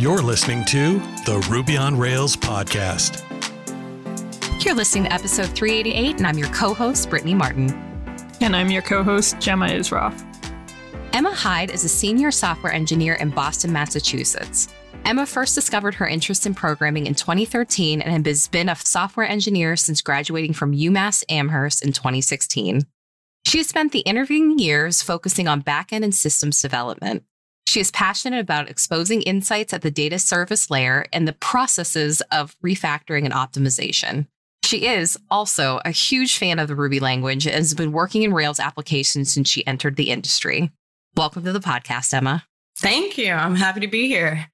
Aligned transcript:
You're 0.00 0.22
listening 0.22 0.64
to 0.64 0.98
the 1.26 1.46
Ruby 1.50 1.76
on 1.76 1.94
Rails 1.94 2.34
podcast. 2.34 3.22
You're 4.64 4.74
listening 4.74 5.04
to 5.04 5.12
episode 5.12 5.50
388, 5.50 6.16
and 6.16 6.26
I'm 6.26 6.38
your 6.38 6.48
co 6.54 6.72
host, 6.72 7.10
Brittany 7.10 7.34
Martin. 7.34 7.68
And 8.40 8.56
I'm 8.56 8.70
your 8.70 8.80
co 8.80 9.02
host, 9.02 9.36
Jemma 9.36 9.68
Issroff. 9.68 10.18
Emma 11.12 11.34
Hyde 11.34 11.70
is 11.70 11.84
a 11.84 11.88
senior 11.90 12.30
software 12.30 12.72
engineer 12.72 13.12
in 13.16 13.28
Boston, 13.28 13.74
Massachusetts. 13.74 14.68
Emma 15.04 15.26
first 15.26 15.54
discovered 15.54 15.96
her 15.96 16.08
interest 16.08 16.46
in 16.46 16.54
programming 16.54 17.06
in 17.06 17.14
2013 17.14 18.00
and 18.00 18.26
has 18.26 18.48
been 18.48 18.70
a 18.70 18.76
software 18.76 19.28
engineer 19.28 19.76
since 19.76 20.00
graduating 20.00 20.54
from 20.54 20.72
UMass 20.72 21.24
Amherst 21.28 21.84
in 21.84 21.92
2016. 21.92 22.86
She 23.44 23.58
has 23.58 23.68
spent 23.68 23.92
the 23.92 24.00
intervening 24.00 24.58
years 24.58 25.02
focusing 25.02 25.46
on 25.46 25.62
backend 25.62 26.04
and 26.04 26.14
systems 26.14 26.62
development. 26.62 27.24
She 27.70 27.78
is 27.78 27.92
passionate 27.92 28.40
about 28.40 28.68
exposing 28.68 29.22
insights 29.22 29.72
at 29.72 29.82
the 29.82 29.92
data 29.92 30.18
service 30.18 30.72
layer 30.72 31.06
and 31.12 31.28
the 31.28 31.34
processes 31.34 32.20
of 32.32 32.56
refactoring 32.64 33.24
and 33.24 33.32
optimization. 33.32 34.26
She 34.64 34.88
is 34.88 35.16
also 35.30 35.80
a 35.84 35.92
huge 35.92 36.36
fan 36.36 36.58
of 36.58 36.66
the 36.66 36.74
Ruby 36.74 36.98
language 36.98 37.46
and 37.46 37.54
has 37.54 37.72
been 37.74 37.92
working 37.92 38.24
in 38.24 38.34
Rails 38.34 38.58
applications 38.58 39.32
since 39.32 39.48
she 39.48 39.64
entered 39.68 39.94
the 39.94 40.10
industry. 40.10 40.72
Welcome 41.16 41.44
to 41.44 41.52
the 41.52 41.60
podcast, 41.60 42.12
Emma. 42.12 42.44
Thank 42.76 43.16
you. 43.16 43.30
I'm 43.30 43.54
happy 43.54 43.78
to 43.78 43.86
be 43.86 44.08
here. 44.08 44.49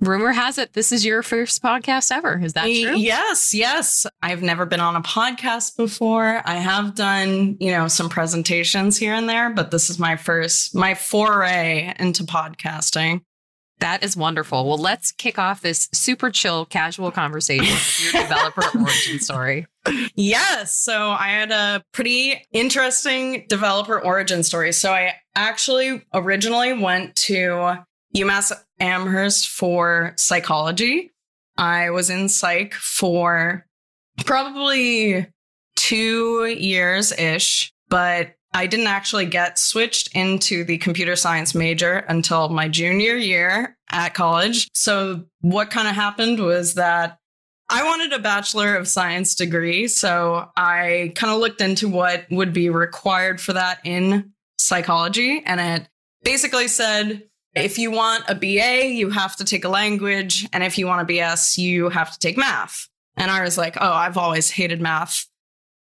Rumor 0.00 0.32
has 0.32 0.58
it 0.58 0.74
this 0.74 0.92
is 0.92 1.04
your 1.04 1.22
first 1.22 1.62
podcast 1.62 2.12
ever. 2.12 2.38
Is 2.42 2.52
that 2.52 2.62
true? 2.62 2.96
Yes, 2.96 3.52
yes. 3.52 4.06
I've 4.22 4.42
never 4.42 4.64
been 4.64 4.80
on 4.80 4.94
a 4.94 5.02
podcast 5.02 5.76
before. 5.76 6.40
I 6.44 6.54
have 6.54 6.94
done, 6.94 7.56
you 7.58 7.72
know, 7.72 7.88
some 7.88 8.08
presentations 8.08 8.96
here 8.96 9.14
and 9.14 9.28
there, 9.28 9.50
but 9.50 9.70
this 9.70 9.90
is 9.90 9.98
my 9.98 10.16
first, 10.16 10.74
my 10.74 10.94
foray 10.94 11.94
into 11.98 12.22
podcasting. 12.24 13.22
That 13.80 14.02
is 14.02 14.16
wonderful. 14.16 14.66
Well, 14.66 14.78
let's 14.78 15.12
kick 15.12 15.38
off 15.38 15.60
this 15.60 15.88
super 15.92 16.30
chill, 16.30 16.64
casual 16.66 17.12
conversation 17.12 17.66
with 17.66 18.12
your 18.12 18.22
developer 18.22 18.62
origin 18.78 19.20
story. 19.20 19.66
Yes. 20.16 20.76
So 20.76 21.10
I 21.10 21.28
had 21.28 21.52
a 21.52 21.82
pretty 21.92 22.44
interesting 22.52 23.46
developer 23.48 24.00
origin 24.00 24.42
story. 24.42 24.72
So 24.72 24.92
I 24.92 25.14
actually 25.36 26.04
originally 26.12 26.72
went 26.72 27.14
to 27.16 27.78
UMass 28.16 28.52
Amherst 28.80 29.48
for 29.48 30.14
psychology. 30.16 31.12
I 31.56 31.90
was 31.90 32.10
in 32.10 32.28
psych 32.28 32.74
for 32.74 33.66
probably 34.24 35.26
two 35.76 36.46
years 36.46 37.12
ish, 37.12 37.72
but 37.88 38.34
I 38.54 38.66
didn't 38.66 38.86
actually 38.86 39.26
get 39.26 39.58
switched 39.58 40.14
into 40.16 40.64
the 40.64 40.78
computer 40.78 41.16
science 41.16 41.54
major 41.54 41.98
until 42.08 42.48
my 42.48 42.68
junior 42.68 43.16
year 43.16 43.76
at 43.90 44.14
college. 44.14 44.68
So, 44.74 45.24
what 45.40 45.70
kind 45.70 45.86
of 45.86 45.94
happened 45.94 46.40
was 46.40 46.74
that 46.74 47.18
I 47.68 47.84
wanted 47.84 48.12
a 48.12 48.18
Bachelor 48.18 48.76
of 48.76 48.88
Science 48.88 49.34
degree. 49.34 49.86
So, 49.86 50.48
I 50.56 51.12
kind 51.14 51.32
of 51.32 51.40
looked 51.40 51.60
into 51.60 51.88
what 51.88 52.24
would 52.30 52.52
be 52.52 52.70
required 52.70 53.40
for 53.40 53.52
that 53.52 53.80
in 53.84 54.32
psychology. 54.58 55.42
And 55.44 55.60
it 55.60 55.88
basically 56.24 56.68
said 56.68 57.27
if 57.64 57.78
you 57.78 57.90
want 57.90 58.24
a 58.28 58.34
BA, 58.34 58.86
you 58.86 59.10
have 59.10 59.36
to 59.36 59.44
take 59.44 59.64
a 59.64 59.68
language. 59.68 60.46
And 60.52 60.62
if 60.62 60.78
you 60.78 60.86
want 60.86 61.08
a 61.08 61.12
BS, 61.12 61.58
you 61.58 61.88
have 61.90 62.12
to 62.12 62.18
take 62.18 62.36
math. 62.36 62.88
And 63.16 63.30
I 63.30 63.42
was 63.42 63.58
like, 63.58 63.76
oh, 63.80 63.92
I've 63.92 64.16
always 64.16 64.50
hated 64.50 64.80
math, 64.80 65.26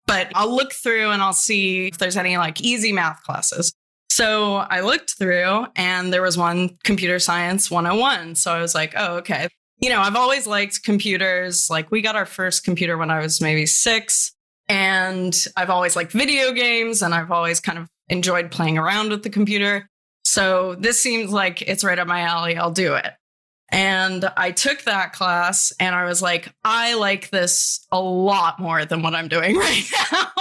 but 0.07 0.29
I'll 0.33 0.53
look 0.53 0.73
through 0.73 1.11
and 1.11 1.21
I'll 1.21 1.33
see 1.33 1.87
if 1.87 1.97
there's 1.97 2.17
any 2.17 2.37
like 2.37 2.61
easy 2.61 2.91
math 2.91 3.21
classes. 3.23 3.71
So 4.09 4.55
I 4.55 4.79
looked 4.79 5.15
through 5.17 5.67
and 5.75 6.11
there 6.11 6.23
was 6.23 6.37
one 6.37 6.77
computer 6.83 7.19
science 7.19 7.69
101. 7.69 8.35
So 8.35 8.51
I 8.51 8.61
was 8.61 8.73
like, 8.73 8.93
oh, 8.97 9.17
okay. 9.17 9.47
You 9.79 9.89
know, 9.89 10.01
I've 10.01 10.15
always 10.15 10.47
liked 10.47 10.81
computers. 10.83 11.69
Like 11.69 11.91
we 11.91 12.01
got 12.01 12.15
our 12.15 12.25
first 12.25 12.63
computer 12.63 12.97
when 12.97 13.11
I 13.11 13.19
was 13.19 13.41
maybe 13.41 13.67
six. 13.67 14.33
And 14.67 15.37
I've 15.55 15.69
always 15.69 15.95
liked 15.95 16.11
video 16.11 16.51
games 16.51 17.03
and 17.03 17.13
I've 17.13 17.31
always 17.31 17.59
kind 17.59 17.77
of 17.77 17.87
enjoyed 18.09 18.49
playing 18.49 18.77
around 18.77 19.11
with 19.11 19.21
the 19.23 19.29
computer. 19.29 19.87
So 20.27 20.75
this 20.75 21.01
seems 21.01 21.31
like 21.31 21.61
it's 21.61 21.85
right 21.85 21.97
up 21.97 22.05
my 22.05 22.19
alley. 22.21 22.57
I'll 22.57 22.69
do 22.69 22.95
it. 22.95 23.13
And 23.71 24.29
I 24.35 24.51
took 24.51 24.83
that 24.83 25.13
class 25.13 25.71
and 25.79 25.95
I 25.95 26.03
was 26.03 26.21
like, 26.21 26.53
I 26.65 26.95
like 26.95 27.29
this 27.29 27.85
a 27.93 27.99
lot 27.99 28.59
more 28.59 28.83
than 28.83 29.03
what 29.03 29.15
I'm 29.15 29.29
doing 29.29 29.55
right 29.57 29.83
now. 30.11 30.31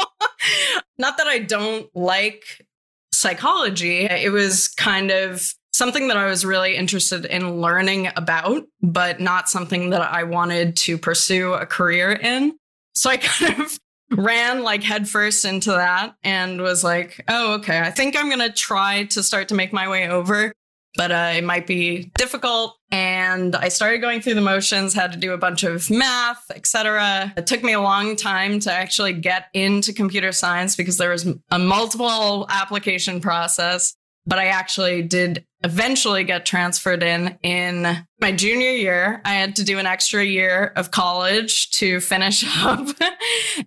Not 0.99 1.19
that 1.19 1.29
I 1.29 1.39
don't 1.39 1.89
like 1.95 2.67
psychology, 3.13 4.07
it 4.07 4.33
was 4.33 4.69
kind 4.69 5.11
of 5.13 5.55
something 5.73 6.09
that 6.09 6.17
I 6.17 6.27
was 6.27 6.45
really 6.45 6.75
interested 6.75 7.25
in 7.25 7.61
learning 7.61 8.09
about, 8.17 8.65
but 8.83 9.21
not 9.21 9.49
something 9.49 9.91
that 9.91 10.03
I 10.03 10.25
wanted 10.25 10.77
to 10.79 10.99
pursue 10.99 11.53
a 11.53 11.65
career 11.65 12.13
in. 12.13 12.59
So 12.95 13.11
I 13.11 13.17
kind 13.23 13.61
of 13.61 13.79
ran 14.11 14.63
like 14.63 14.83
headfirst 14.83 15.45
into 15.45 15.71
that 15.71 16.15
and 16.23 16.61
was 16.61 16.85
like, 16.85 17.25
oh, 17.29 17.55
okay, 17.55 17.81
I 17.81 17.91
think 17.91 18.17
I'm 18.17 18.29
going 18.29 18.41
to 18.41 18.53
try 18.53 19.05
to 19.05 19.23
start 19.23 19.49
to 19.49 19.55
make 19.55 19.73
my 19.73 19.89
way 19.89 20.09
over, 20.09 20.53
but 20.97 21.11
uh, 21.11 21.33
it 21.37 21.45
might 21.45 21.67
be 21.67 22.11
difficult. 22.17 22.77
And 22.91 23.57
I 23.57 23.69
started 23.69 23.99
going 23.99 24.21
through 24.21 24.35
the 24.35 24.41
motions, 24.41 24.95
had 24.95 25.13
to 25.13 25.19
do 25.19 25.33
a 25.33 25.39
bunch 25.39 25.65
of 25.65 25.91
math, 25.91 26.51
etc. 26.51 27.33
It 27.37 27.47
took 27.47 27.63
me 27.65 27.73
a 27.73 27.81
long 27.81 28.15
time 28.17 28.61
to 28.61 28.73
actually 28.73 29.13
get 29.13 29.47
into 29.55 29.93
computer 29.93 30.33
science 30.33 30.77
because 30.77 30.97
there 30.99 31.11
was 31.11 31.27
a 31.51 31.59
multiple 31.59 32.47
application 32.49 33.21
process 33.21 33.97
but 34.27 34.39
I 34.39 34.47
actually 34.47 35.03
did 35.03 35.45
eventually 35.63 36.25
get 36.25 36.47
transferred 36.47 37.03
in 37.03 37.39
in 37.43 38.07
my 38.21 38.33
junior 38.33 38.71
year. 38.71 39.21
I 39.25 39.35
had 39.35 39.57
to 39.57 39.65
do 39.65 39.79
an 39.79 39.87
extra 39.87 40.25
year 40.25 40.73
of 40.77 40.91
college 40.91 41.71
to 41.73 42.01
finish 42.01 42.45
up. 42.65 42.89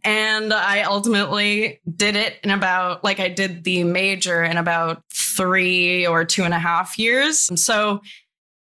and 0.04 0.54
I 0.54 0.84
ultimately 0.84 1.80
did 1.96 2.16
it 2.16 2.38
in 2.44 2.52
about, 2.52 3.04
like, 3.04 3.20
I 3.20 3.30
did 3.30 3.64
the 3.64 3.84
major 3.84 4.44
in 4.44 4.58
about 4.58 5.04
three 5.14 6.06
or 6.06 6.26
two 6.26 6.44
and 6.44 6.54
a 6.54 6.60
half 6.60 6.98
years. 7.00 7.50
And 7.50 7.60
so 7.60 8.02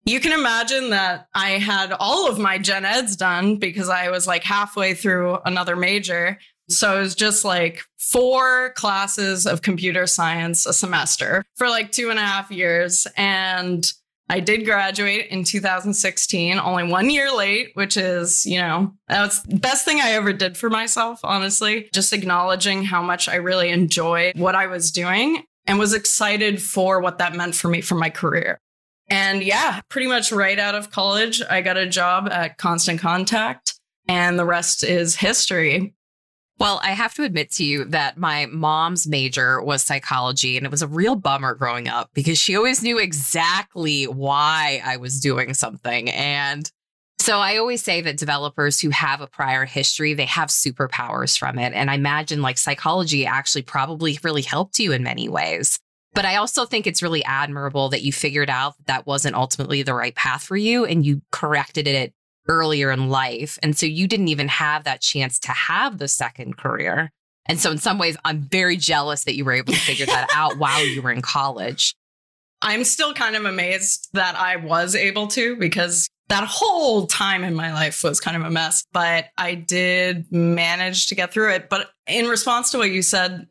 you 0.05 0.19
can 0.19 0.31
imagine 0.31 0.89
that 0.89 1.27
I 1.35 1.51
had 1.51 1.93
all 1.99 2.29
of 2.29 2.39
my 2.39 2.57
gen 2.57 2.85
eds 2.85 3.15
done 3.15 3.57
because 3.57 3.87
I 3.87 4.09
was 4.09 4.25
like 4.25 4.43
halfway 4.43 4.93
through 4.93 5.37
another 5.45 5.75
major. 5.75 6.39
So 6.77 6.97
it 6.97 7.01
was 7.01 7.15
just 7.15 7.45
like 7.45 7.83
four 7.97 8.73
classes 8.75 9.45
of 9.45 9.61
computer 9.61 10.07
science 10.07 10.65
a 10.65 10.73
semester 10.73 11.43
for 11.55 11.69
like 11.69 11.91
two 11.91 12.09
and 12.09 12.19
a 12.19 12.23
half 12.25 12.51
years. 12.51 13.07
And 13.15 13.91
I 14.29 14.39
did 14.39 14.63
graduate 14.63 15.27
in 15.29 15.43
2016, 15.43 16.57
only 16.57 16.83
one 16.83 17.09
year 17.09 17.35
late, 17.35 17.71
which 17.73 17.97
is, 17.97 18.45
you 18.45 18.59
know, 18.59 18.93
that's 19.09 19.41
the 19.41 19.57
best 19.57 19.83
thing 19.83 19.99
I 19.99 20.11
ever 20.11 20.31
did 20.31 20.55
for 20.57 20.69
myself, 20.69 21.19
honestly. 21.23 21.89
Just 21.93 22.13
acknowledging 22.13 22.83
how 22.83 23.01
much 23.01 23.27
I 23.27 23.35
really 23.35 23.69
enjoyed 23.69 24.37
what 24.37 24.55
I 24.55 24.67
was 24.67 24.91
doing 24.91 25.43
and 25.67 25.77
was 25.77 25.93
excited 25.93 26.61
for 26.61 27.01
what 27.01 27.17
that 27.17 27.35
meant 27.35 27.55
for 27.55 27.67
me 27.67 27.81
for 27.81 27.95
my 27.95 28.09
career. 28.09 28.57
And 29.09 29.43
yeah, 29.43 29.81
pretty 29.89 30.07
much 30.07 30.31
right 30.31 30.57
out 30.57 30.75
of 30.75 30.91
college, 30.91 31.41
I 31.49 31.59
got 31.59 31.75
a 31.75 31.85
job 31.85 32.29
at 32.31 32.57
Constant 32.57 33.01
Contact, 33.01 33.73
and 34.07 34.39
the 34.39 34.45
rest 34.45 34.85
is 34.85 35.17
history. 35.17 35.93
Well, 36.59 36.79
I 36.83 36.91
have 36.91 37.15
to 37.15 37.23
admit 37.23 37.49
to 37.53 37.63
you 37.63 37.85
that 37.85 38.17
my 38.17 38.45
mom's 38.45 39.07
major 39.07 39.61
was 39.61 39.83
psychology, 39.83 40.57
and 40.57 40.65
it 40.65 40.71
was 40.71 40.83
a 40.83 40.87
real 40.87 41.15
bummer 41.15 41.55
growing 41.55 41.87
up 41.87 42.11
because 42.13 42.37
she 42.37 42.55
always 42.55 42.83
knew 42.83 42.99
exactly 42.99 44.03
why 44.05 44.81
I 44.85 44.97
was 44.97 45.19
doing 45.19 45.55
something. 45.55 46.09
And 46.11 46.71
so 47.21 47.39
I 47.39 47.57
always 47.57 47.83
say 47.83 48.01
that 48.01 48.17
developers 48.17 48.79
who 48.79 48.89
have 48.89 49.21
a 49.21 49.27
prior 49.27 49.65
history, 49.65 50.13
they 50.13 50.25
have 50.25 50.49
superpowers 50.49 51.37
from 51.37 51.59
it. 51.59 51.73
And 51.73 51.89
I 51.89 51.95
imagine 51.95 52.41
like 52.41 52.57
psychology 52.57 53.25
actually 53.25 53.61
probably 53.61 54.17
really 54.23 54.41
helped 54.41 54.79
you 54.79 54.91
in 54.91 55.03
many 55.03 55.29
ways. 55.29 55.79
But 56.13 56.25
I 56.25 56.37
also 56.37 56.65
think 56.65 56.87
it's 56.87 57.03
really 57.03 57.23
admirable 57.23 57.89
that 57.89 58.01
you 58.01 58.11
figured 58.11 58.49
out 58.49 58.75
that 58.77 58.87
that 58.87 59.07
wasn't 59.07 59.35
ultimately 59.35 59.83
the 59.83 59.93
right 59.93 60.15
path 60.15 60.43
for 60.43 60.57
you 60.57 60.83
and 60.83 61.05
you 61.05 61.21
corrected 61.31 61.87
it 61.87 62.13
earlier 62.47 62.91
in 62.91 63.09
life. 63.09 63.57
And 63.61 63.77
so 63.77 63.85
you 63.85 64.07
didn't 64.07 64.29
even 64.29 64.47
have 64.47 64.83
that 64.83 65.01
chance 65.01 65.39
to 65.39 65.51
have 65.51 65.97
the 65.97 66.07
second 66.07 66.57
career. 66.57 67.11
And 67.47 67.59
so, 67.59 67.71
in 67.71 67.79
some 67.79 67.97
ways, 67.97 68.15
I'm 68.23 68.41
very 68.41 68.77
jealous 68.77 69.23
that 69.23 69.35
you 69.35 69.43
were 69.43 69.53
able 69.53 69.73
to 69.73 69.79
figure 69.79 70.05
that 70.05 70.29
out 70.33 70.57
while 70.57 70.85
you 70.85 71.01
were 71.01 71.11
in 71.11 71.21
college. 71.21 71.95
I'm 72.61 72.83
still 72.83 73.13
kind 73.13 73.35
of 73.35 73.45
amazed 73.45 74.09
that 74.13 74.35
I 74.35 74.57
was 74.57 74.95
able 74.95 75.27
to 75.29 75.55
because 75.55 76.07
that 76.29 76.43
whole 76.45 77.07
time 77.07 77.43
in 77.43 77.55
my 77.55 77.73
life 77.73 78.03
was 78.03 78.19
kind 78.19 78.37
of 78.37 78.43
a 78.43 78.51
mess, 78.51 78.85
but 78.93 79.25
I 79.37 79.55
did 79.55 80.31
manage 80.31 81.07
to 81.07 81.15
get 81.15 81.33
through 81.33 81.51
it. 81.51 81.69
But 81.69 81.89
in 82.07 82.27
response 82.27 82.71
to 82.71 82.77
what 82.77 82.91
you 82.91 83.01
said, 83.01 83.47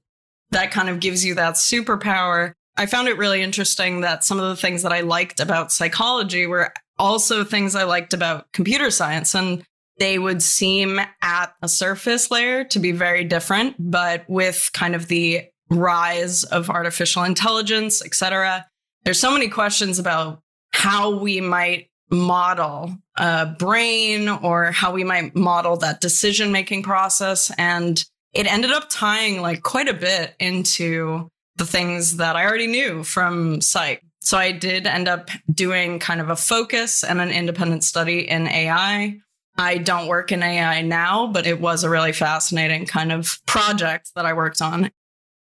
that 0.52 0.70
kind 0.70 0.88
of 0.88 1.00
gives 1.00 1.24
you 1.24 1.34
that 1.34 1.54
superpower. 1.54 2.52
I 2.76 2.86
found 2.86 3.08
it 3.08 3.18
really 3.18 3.42
interesting 3.42 4.00
that 4.02 4.24
some 4.24 4.38
of 4.38 4.48
the 4.48 4.56
things 4.56 4.82
that 4.82 4.92
I 4.92 5.00
liked 5.00 5.40
about 5.40 5.72
psychology 5.72 6.46
were 6.46 6.72
also 7.00 7.42
things 7.42 7.74
I 7.74 7.84
liked 7.84 8.12
about 8.12 8.52
computer 8.52 8.90
science. 8.90 9.34
And 9.34 9.64
they 9.98 10.18
would 10.18 10.42
seem 10.42 11.00
at 11.20 11.54
a 11.62 11.68
surface 11.68 12.30
layer 12.30 12.64
to 12.64 12.78
be 12.78 12.92
very 12.92 13.24
different, 13.24 13.76
but 13.78 14.24
with 14.28 14.70
kind 14.72 14.94
of 14.94 15.08
the 15.08 15.44
rise 15.68 16.44
of 16.44 16.70
artificial 16.70 17.22
intelligence, 17.24 18.04
et 18.04 18.14
cetera, 18.14 18.66
there's 19.04 19.20
so 19.20 19.32
many 19.32 19.48
questions 19.48 19.98
about 19.98 20.40
how 20.72 21.18
we 21.18 21.40
might 21.40 21.88
model 22.10 22.96
a 23.18 23.46
brain 23.46 24.28
or 24.28 24.72
how 24.72 24.92
we 24.92 25.04
might 25.04 25.36
model 25.36 25.76
that 25.76 26.00
decision 26.00 26.50
making 26.50 26.82
process. 26.82 27.52
And 27.56 28.02
it 28.32 28.50
ended 28.50 28.72
up 28.72 28.88
tying 28.88 29.42
like 29.42 29.62
quite 29.62 29.88
a 29.88 29.94
bit 29.94 30.34
into 30.40 31.28
the 31.56 31.66
things 31.66 32.16
that 32.16 32.36
I 32.36 32.44
already 32.46 32.66
knew 32.66 33.04
from 33.04 33.60
psych. 33.60 34.02
So 34.20 34.36
I 34.36 34.52
did 34.52 34.86
end 34.86 35.08
up 35.08 35.30
doing 35.52 35.98
kind 35.98 36.20
of 36.20 36.30
a 36.30 36.36
focus 36.36 37.02
and 37.02 37.20
an 37.20 37.30
independent 37.30 37.84
study 37.84 38.28
in 38.28 38.46
AI. 38.46 39.18
I 39.56 39.78
don't 39.78 40.08
work 40.08 40.32
in 40.32 40.42
AI 40.42 40.82
now, 40.82 41.26
but 41.26 41.46
it 41.46 41.60
was 41.60 41.84
a 41.84 41.90
really 41.90 42.12
fascinating 42.12 42.86
kind 42.86 43.12
of 43.12 43.38
project 43.46 44.12
that 44.14 44.26
I 44.26 44.32
worked 44.32 44.62
on. 44.62 44.90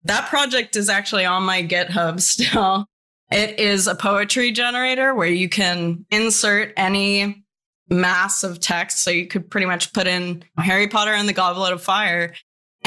That 0.05 0.29
project 0.29 0.77
is 0.77 0.89
actually 0.89 1.25
on 1.25 1.43
my 1.43 1.63
GitHub 1.63 2.21
still. 2.21 2.87
It 3.31 3.59
is 3.59 3.87
a 3.87 3.95
poetry 3.95 4.53
generator 4.53 5.15
where 5.15 5.29
you 5.29 5.49
can 5.49 6.07
insert 6.11 6.73
any 6.77 7.45
mass 7.91 8.43
of 8.43 8.61
text. 8.61 9.03
So 9.03 9.11
you 9.11 9.27
could 9.27 9.51
pretty 9.51 9.67
much 9.67 9.93
put 9.93 10.07
in 10.07 10.45
Harry 10.57 10.89
Potter 10.89 11.13
and 11.13 11.29
the 11.29 11.33
Goblet 11.33 11.73
of 11.73 11.83
Fire 11.83 12.35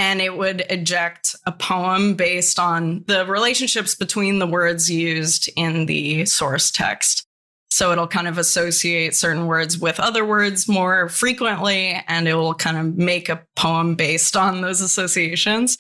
and 0.02 0.20
it 0.20 0.36
would 0.36 0.66
eject 0.72 1.36
a 1.46 1.52
poem 1.52 2.16
based 2.16 2.58
on 2.58 3.04
the 3.06 3.24
relationships 3.24 3.94
between 3.94 4.40
the 4.40 4.48
words 4.48 4.90
used 4.90 5.48
in 5.56 5.86
the 5.86 6.26
source 6.26 6.72
text. 6.72 7.28
So 7.70 7.92
it'll 7.92 8.08
kind 8.08 8.28
of 8.28 8.40
associate 8.40 9.16
certain 9.16 9.46
words 9.46 9.78
with 9.78 10.00
other 10.00 10.26
words 10.26 10.68
more 10.68 11.08
frequently, 11.08 12.02
and 12.08 12.28
it 12.28 12.34
will 12.34 12.56
kind 12.56 12.78
of 12.78 12.98
make 12.98 13.30
a 13.30 13.44
poem 13.56 13.94
based 13.94 14.36
on 14.36 14.62
those 14.62 14.82
associations. 14.82 15.78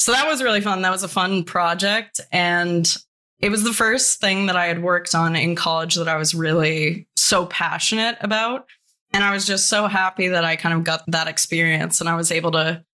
So 0.00 0.10
that 0.10 0.26
was 0.26 0.42
really 0.42 0.60
fun. 0.60 0.82
That 0.82 0.90
was 0.90 1.04
a 1.04 1.08
fun 1.08 1.44
project. 1.44 2.20
And 2.32 2.92
it 3.38 3.50
was 3.50 3.62
the 3.62 3.72
first 3.72 4.20
thing 4.20 4.46
that 4.46 4.56
I 4.56 4.66
had 4.66 4.82
worked 4.82 5.14
on 5.14 5.36
in 5.36 5.54
college 5.54 5.94
that 5.94 6.08
I 6.08 6.16
was 6.16 6.34
really 6.34 7.06
so 7.14 7.46
passionate 7.46 8.16
about. 8.22 8.66
And 9.12 9.22
I 9.22 9.32
was 9.32 9.46
just 9.46 9.68
so 9.68 9.86
happy 9.86 10.26
that 10.28 10.44
I 10.44 10.56
kind 10.56 10.74
of 10.74 10.82
got 10.82 11.04
that 11.06 11.28
experience 11.28 12.00
and 12.00 12.10
I 12.10 12.16
was 12.16 12.32
able 12.32 12.50
to 12.52 12.84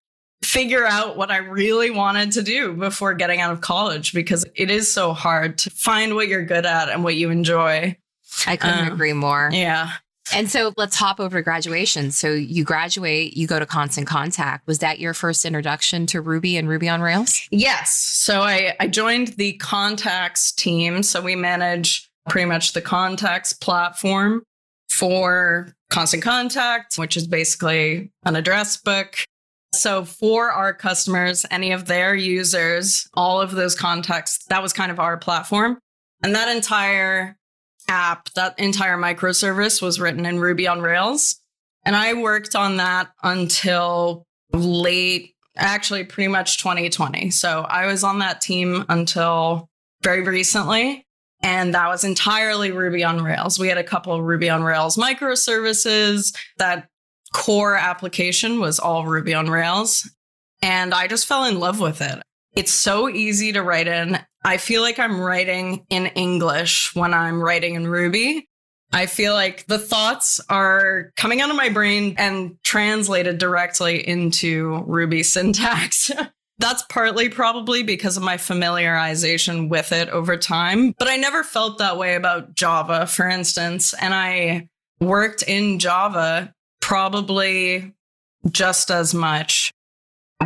figure 0.43 0.87
out 0.87 1.17
what 1.17 1.31
I 1.31 1.39
really 1.39 1.91
wanted 1.91 2.33
to 2.33 2.43
do 2.43 2.73
before 2.73 3.15
getting 3.15 3.41
out 3.41 3.53
of 3.53 3.61
college 3.61 4.13
because 4.13 4.45
it 4.55 4.71
is 4.71 4.91
so 4.93 5.13
hard 5.13 5.59
to 5.59 5.71
find 5.71 6.15
what 6.15 6.29
you're 6.29 6.45
good 6.45 6.65
at 6.67 6.89
and 6.89 7.03
what 7.05 7.17
you 7.17 7.31
enjoy. 7.31 7.97
I 8.47 8.57
couldn't 8.57 8.89
Um, 8.89 8.93
agree 8.93 9.13
more. 9.13 9.51
Yeah. 9.53 9.93
And 10.35 10.51
so 10.51 10.75
let's 10.77 10.95
hop 10.95 11.21
over 11.21 11.39
to 11.39 11.43
graduation. 11.43 12.11
So 12.11 12.33
you 12.33 12.63
graduate, 12.63 13.37
you 13.37 13.47
go 13.47 13.59
to 13.59 13.65
Constant 13.65 14.07
Contact. 14.07 14.67
Was 14.67 14.79
that 14.81 14.99
your 15.01 15.15
first 15.15 15.45
introduction 15.47 16.07
to 16.09 16.21
Ruby 16.21 16.57
and 16.59 16.69
Ruby 16.69 16.89
on 16.89 17.01
Rails? 17.01 17.41
Yes. 17.51 17.91
So 17.93 18.43
I, 18.43 18.77
I 18.79 18.89
joined 18.89 19.29
the 19.39 19.55
contacts 19.55 20.53
team. 20.53 21.03
So 21.03 21.23
we 21.23 21.35
manage 21.35 22.11
pretty 22.29 22.45
much 22.45 22.75
the 22.75 22.83
contacts 22.83 23.55
platform 23.55 24.43
for 24.91 25.73
Constant 25.91 26.23
Contact, 26.23 26.97
which 26.97 27.17
is 27.17 27.27
basically 27.27 28.11
an 28.25 28.37
address 28.37 28.77
book. 28.77 29.17
So 29.75 30.05
for 30.05 30.51
our 30.51 30.73
customers, 30.73 31.45
any 31.51 31.73
of 31.73 31.87
their 31.87 32.15
users, 32.15 33.07
all 33.15 33.41
of 33.41 33.53
those 33.53 33.75
contexts, 33.75 34.47
that 34.47 34.63
was 34.63 34.73
kind 34.73 34.91
of 34.91 34.99
our 34.99 35.17
platform. 35.17 35.79
And 36.23 36.35
that 36.35 36.55
entire 36.55 37.37
app, 37.89 38.31
that 38.35 38.59
entire 38.59 38.97
microservice 38.97 39.81
was 39.83 40.01
written 40.01 40.27
in 40.27 40.39
Ruby 40.41 40.67
on 40.67 40.81
Rails. 40.81 41.41
And 41.85 41.95
I 41.95 42.15
worked 42.15 42.55
on 42.55 42.79
that 42.79 43.11
until 43.23 44.27
late, 44.53 45.35
actually, 45.57 46.05
pretty 46.05 46.29
much 46.29 46.59
2020. 46.59 47.31
So 47.31 47.61
I 47.69 47.87
was 47.87 48.05
on 48.05 48.19
that 48.19 48.41
team 48.41 48.85
until 48.89 49.69
very 50.03 50.23
recently. 50.23 51.05
And 51.41 51.75
that 51.75 51.89
was 51.89 52.05
entirely 52.05 52.73
Ruby 52.73 53.05
on 53.05 53.23
Rails. 53.23 53.59
We 53.59 53.69
had 53.69 53.79
a 53.79 53.85
couple 53.85 54.21
Ruby 54.23 54.51
on 54.51 54.65
Rails 54.65 54.97
microservices. 54.97 56.35
That 56.57 56.89
core 57.33 57.75
application 57.75 58.61
was 58.61 58.79
all 58.79 59.07
Ruby 59.07 59.35
on 59.35 59.51
Rails. 59.51 60.09
And 60.63 60.93
I 60.93 61.07
just 61.07 61.27
fell 61.27 61.45
in 61.45 61.61
love 61.61 61.81
with 61.81 62.01
it. 62.01 62.21
It's 62.55 62.73
so 62.73 63.09
easy 63.09 63.53
to 63.53 63.63
write 63.63 63.87
in. 63.87 64.19
I 64.45 64.57
feel 64.57 64.83
like 64.83 64.99
I'm 64.99 65.21
writing 65.21 65.87
in 65.91 66.07
English 66.07 66.91
when 66.95 67.15
I'm 67.15 67.43
writing 67.43 67.75
in 67.75 67.87
Ruby. 67.87 68.49
I 68.93 69.07
feel 69.07 69.35
like 69.35 69.67
the 69.67 69.79
thoughts 69.79 70.41
are 70.49 71.13
coming 71.17 71.41
out 71.41 71.51
of 71.51 71.57
my 71.57 71.69
brain 71.69 72.15
and 72.17 72.57
translated 72.65 73.39
directly 73.39 74.07
into 74.07 74.83
Ruby 74.87 75.23
syntax. 75.23 76.11
That's 76.59 76.83
partly 76.89 77.29
probably 77.29 77.83
because 77.85 78.17
of 78.17 78.23
my 78.23 78.37
familiarization 78.37 79.69
with 79.69 79.93
it 79.93 80.09
over 80.09 80.37
time, 80.37 80.95
but 80.99 81.07
I 81.07 81.17
never 81.17 81.45
felt 81.45 81.79
that 81.79 81.99
way 81.99 82.17
about 82.17 82.55
Java, 82.55 83.07
for 83.07 83.29
instance. 83.29 83.95
And 83.95 84.13
I 84.13 84.69
worked 85.01 85.43
in 85.43 85.79
Java 85.79 86.53
probably 86.89 87.93
just 88.51 88.91
as 88.91 89.13
much. 89.13 89.71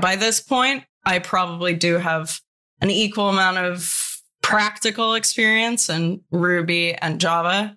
By 0.00 0.16
this 0.16 0.40
point, 0.40 0.82
I 1.04 1.20
probably 1.20 1.72
do 1.72 1.98
have 1.98 2.40
an 2.80 2.90
equal 2.90 3.28
amount 3.28 3.58
of 3.58 4.20
practical 4.42 5.14
experience 5.14 5.88
in 5.88 6.20
Ruby 6.32 6.94
and 6.94 7.20
Java. 7.20 7.76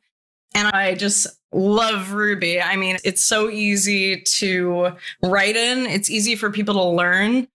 And 0.55 0.67
I 0.69 0.95
just 0.95 1.27
love 1.53 2.13
Ruby. 2.13 2.59
I 2.59 2.75
mean, 2.75 2.97
it's 3.03 3.23
so 3.23 3.51
easy 3.51 4.21
to 4.21 4.93
write 5.21 5.55
in, 5.55 5.85
it's 5.85 6.09
easy 6.09 6.35
for 6.35 6.49
people 6.49 6.73
to 6.73 6.85
learn, 6.85 7.47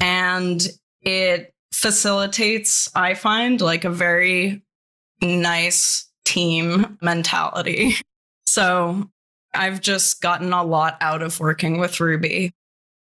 and 0.00 0.66
it 1.02 1.54
facilitates, 1.72 2.90
I 2.92 3.14
find, 3.14 3.60
like 3.60 3.84
a 3.84 3.90
very 3.90 4.62
nice 5.22 6.10
team 6.24 6.98
mentality. 7.00 7.94
So 8.48 9.10
I've 9.56 9.80
just 9.80 10.20
gotten 10.20 10.52
a 10.52 10.62
lot 10.62 10.96
out 11.00 11.22
of 11.22 11.40
working 11.40 11.78
with 11.78 12.00
Ruby. 12.00 12.52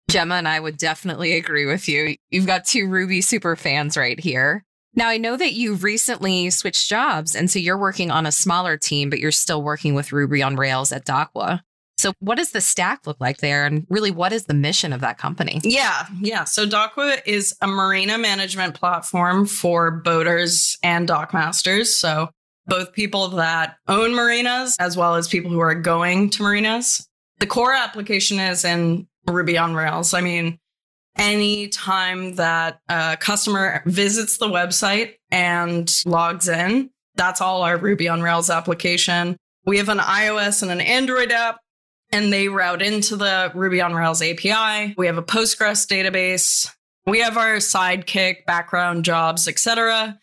Jemma 0.10 0.38
and 0.38 0.48
I 0.48 0.60
would 0.60 0.78
definitely 0.78 1.34
agree 1.34 1.66
with 1.66 1.88
you. 1.90 2.16
You've 2.30 2.48
got 2.48 2.66
two 2.66 2.88
Ruby 2.88 3.22
super 3.22 3.56
fans 3.56 3.98
right 3.98 4.20
here. 4.20 4.64
Now, 4.96 5.10
I 5.10 5.18
know 5.18 5.38
that 5.38 5.54
you 5.54 5.76
recently 5.76 6.50
switched 6.50 6.90
jobs, 6.90 7.36
and 7.36 7.52
so 7.52 7.60
you're 7.60 7.78
working 7.78 8.10
on 8.10 8.26
a 8.26 8.32
smaller 8.32 8.78
team, 8.78 9.10
but 9.10 9.20
you're 9.20 9.32
still 9.32 9.62
working 9.62 9.94
with 9.94 10.12
Ruby 10.12 10.42
on 10.42 10.56
Rails 10.56 10.92
at 10.92 11.06
Dockwa. 11.06 11.60
So, 11.98 12.14
what 12.20 12.36
does 12.36 12.52
the 12.52 12.62
stack 12.62 13.06
look 13.06 13.18
like 13.20 13.38
there? 13.38 13.66
And 13.66 13.86
really, 13.90 14.12
what 14.12 14.32
is 14.32 14.46
the 14.46 14.54
mission 14.54 14.94
of 14.94 15.02
that 15.02 15.18
company? 15.18 15.60
Yeah, 15.64 16.06
yeah. 16.22 16.44
So 16.44 16.68
Dockwa 16.68 17.22
is 17.26 17.56
a 17.62 17.68
marina 17.68 18.18
management 18.18 18.76
platform 18.76 19.46
for 19.46 19.92
boaters 19.92 20.78
and 20.84 21.08
dockmasters. 21.08 21.88
So 21.88 22.30
both 22.68 22.94
people 22.94 23.30
that 23.30 23.78
own 23.88 24.14
marinas 24.14 24.76
as 24.80 24.96
well 24.98 25.16
as 25.16 25.28
people 25.28 25.52
who 25.52 25.60
are 25.60 25.76
going 25.76 26.30
to 26.32 26.44
marinas. 26.44 27.08
The 27.40 27.48
core 27.48 27.74
application 27.74 28.40
is 28.40 28.66
in 28.66 29.08
Ruby 29.26 29.58
on 29.58 29.76
Rails. 29.76 30.14
I 30.14 30.22
mean, 30.22 30.60
any 31.18 31.68
time 31.68 32.36
that 32.36 32.80
a 32.90 33.18
customer 33.20 33.82
visits 33.86 34.38
the 34.38 34.48
website 34.48 35.16
and 35.32 35.92
logs 36.06 36.48
in, 36.48 36.90
that's 37.16 37.42
all 37.42 37.64
our 37.64 37.78
Ruby 37.78 38.08
on 38.08 38.22
Rails 38.22 38.50
application. 38.50 39.38
We 39.66 39.78
have 39.78 39.90
an 39.90 39.98
iOS 39.98 40.62
and 40.62 40.72
an 40.72 40.82
Android 40.82 41.32
app, 41.32 41.60
and 42.12 42.32
they 42.32 42.48
route 42.48 42.82
into 42.82 43.16
the 43.16 43.52
Ruby 43.54 43.82
on 43.82 43.94
Rails 43.94 44.22
API. 44.22 44.94
We 44.98 45.08
have 45.08 45.18
a 45.18 45.24
Postgres 45.24 45.88
database. 45.88 46.70
We 47.06 47.20
have 47.20 47.38
our 47.38 47.56
Sidekiq, 47.56 48.46
background 48.46 49.04
jobs, 49.06 49.48
etc. 49.48 50.20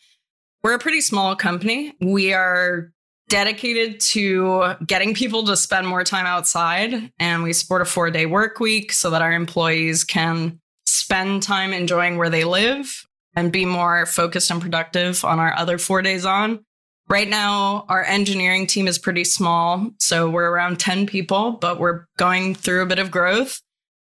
We're 0.65 0.73
a 0.73 0.79
pretty 0.79 1.03
small 1.03 1.37
company. 1.37 1.93
We 2.01 2.33
are 2.33 2.91
dedicated 3.29 4.01
to 4.01 4.77
getting 4.87 5.13
people 5.13 5.45
to 5.45 5.59
spend 5.59 5.87
more 5.87 6.05
time 6.05 6.25
outside, 6.25 7.13
and 7.19 7.43
we 7.43 7.53
support 7.53 7.83
a 7.83 7.85
four 7.85 8.11
day 8.11 8.25
work 8.25 8.61
week 8.61 8.91
so 8.91 9.11
that 9.11 9.21
our 9.21 9.33
employees 9.33 10.05
can 10.05 10.59
spend 10.87 11.43
time 11.43 11.75
enjoying 11.75 12.17
where 12.17 12.31
they 12.31 12.45
live 12.45 13.05
and 13.37 13.53
be 13.53 13.67
more 13.67 14.07
focused 14.07 14.51
and 14.51 14.63
productive 14.63 15.23
on 15.23 15.39
our 15.39 15.55
other 15.55 15.77
four 15.77 16.01
days 16.01 16.25
on. 16.25 16.65
Right 17.11 17.29
now, 17.29 17.85
our 17.91 18.03
engineering 18.03 18.67
team 18.67 18.89
is 18.89 18.99
pretty 18.99 19.25
small. 19.25 19.91
So 20.01 20.31
we're 20.31 20.51
around 20.51 20.81
10 20.81 21.07
people, 21.07 21.53
but 21.53 21.79
we're 21.79 22.07
going 22.17 22.55
through 22.55 22.83
a 22.83 22.87
bit 22.87 22.99
of 22.99 23.11
growth. 23.11 23.61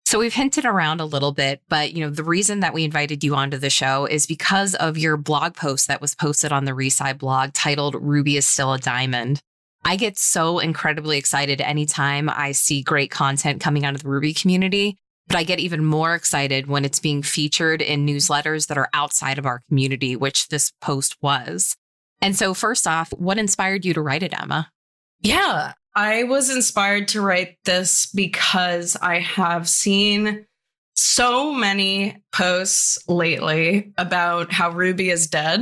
So 0.09 0.17
we've 0.17 0.33
hinted 0.33 0.65
around 0.65 1.01
a 1.01 1.05
little 1.05 1.33
bit, 1.33 1.61
but 1.69 1.93
you 1.93 2.03
know, 2.03 2.09
the 2.09 2.23
reason 2.23 2.61
that 2.61 2.73
we 2.73 2.83
invited 2.83 3.23
you 3.23 3.35
onto 3.35 3.59
the 3.59 3.69
show 3.69 4.07
is 4.07 4.25
because 4.25 4.73
of 4.73 4.97
your 4.97 5.17
blog 5.17 5.53
post 5.53 5.87
that 5.87 6.01
was 6.01 6.15
posted 6.15 6.51
on 6.51 6.65
the 6.65 6.71
ReSci 6.71 7.15
blog 7.15 7.53
titled 7.53 7.93
Ruby 7.93 8.35
is 8.35 8.47
still 8.47 8.73
a 8.73 8.79
diamond. 8.79 9.39
I 9.85 9.97
get 9.97 10.17
so 10.17 10.57
incredibly 10.57 11.19
excited 11.19 11.61
anytime 11.61 12.27
I 12.27 12.53
see 12.53 12.81
great 12.81 13.11
content 13.11 13.61
coming 13.61 13.85
out 13.85 13.93
of 13.93 14.01
the 14.01 14.09
Ruby 14.09 14.33
community, 14.33 14.97
but 15.27 15.37
I 15.37 15.43
get 15.43 15.59
even 15.59 15.85
more 15.85 16.15
excited 16.15 16.65
when 16.65 16.85
it's 16.85 16.99
being 16.99 17.21
featured 17.21 17.79
in 17.79 18.07
newsletters 18.07 18.65
that 18.65 18.79
are 18.79 18.89
outside 18.95 19.37
of 19.37 19.45
our 19.45 19.61
community, 19.69 20.15
which 20.15 20.47
this 20.47 20.71
post 20.81 21.17
was. 21.21 21.75
And 22.19 22.35
so 22.35 22.55
first 22.55 22.87
off, 22.87 23.11
what 23.11 23.37
inspired 23.37 23.85
you 23.85 23.93
to 23.93 24.01
write 24.01 24.23
it, 24.23 24.33
Emma? 24.33 24.71
Yeah, 25.21 25.73
I 25.99 26.23
was 26.23 26.49
inspired 26.49 27.09
to 27.09 27.21
write 27.21 27.57
this 27.65 28.05
because 28.05 28.95
I 29.01 29.19
have 29.19 29.67
seen 29.67 30.45
so 30.95 31.51
many 31.51 32.23
posts 32.31 32.97
lately 33.09 33.91
about 33.97 34.49
how 34.49 34.69
Ruby 34.69 35.09
is 35.09 35.27
dead. 35.27 35.61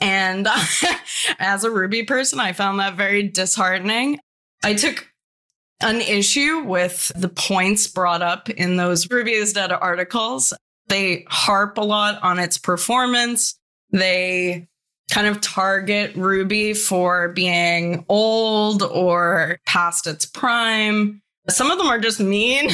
And 0.00 0.46
as 1.40 1.64
a 1.64 1.72
Ruby 1.72 2.04
person, 2.04 2.38
I 2.38 2.52
found 2.52 2.78
that 2.78 2.94
very 2.94 3.24
disheartening. 3.24 4.20
I 4.62 4.74
took 4.74 5.08
an 5.80 6.00
issue 6.00 6.62
with 6.64 7.10
the 7.16 7.28
points 7.28 7.88
brought 7.88 8.22
up 8.22 8.48
in 8.48 8.76
those 8.76 9.10
Ruby 9.10 9.32
is 9.32 9.54
Dead 9.54 9.72
articles. 9.72 10.52
They 10.86 11.24
harp 11.28 11.78
a 11.78 11.84
lot 11.84 12.22
on 12.22 12.38
its 12.38 12.58
performance. 12.58 13.58
They 13.90 14.68
kind 15.10 15.26
of 15.26 15.40
target 15.40 16.14
Ruby 16.16 16.74
for 16.74 17.28
being 17.28 18.04
old 18.08 18.82
or 18.82 19.58
past 19.66 20.06
its 20.06 20.26
prime. 20.26 21.20
Some 21.48 21.70
of 21.70 21.78
them 21.78 21.88
are 21.88 21.98
just 21.98 22.20
mean. 22.20 22.70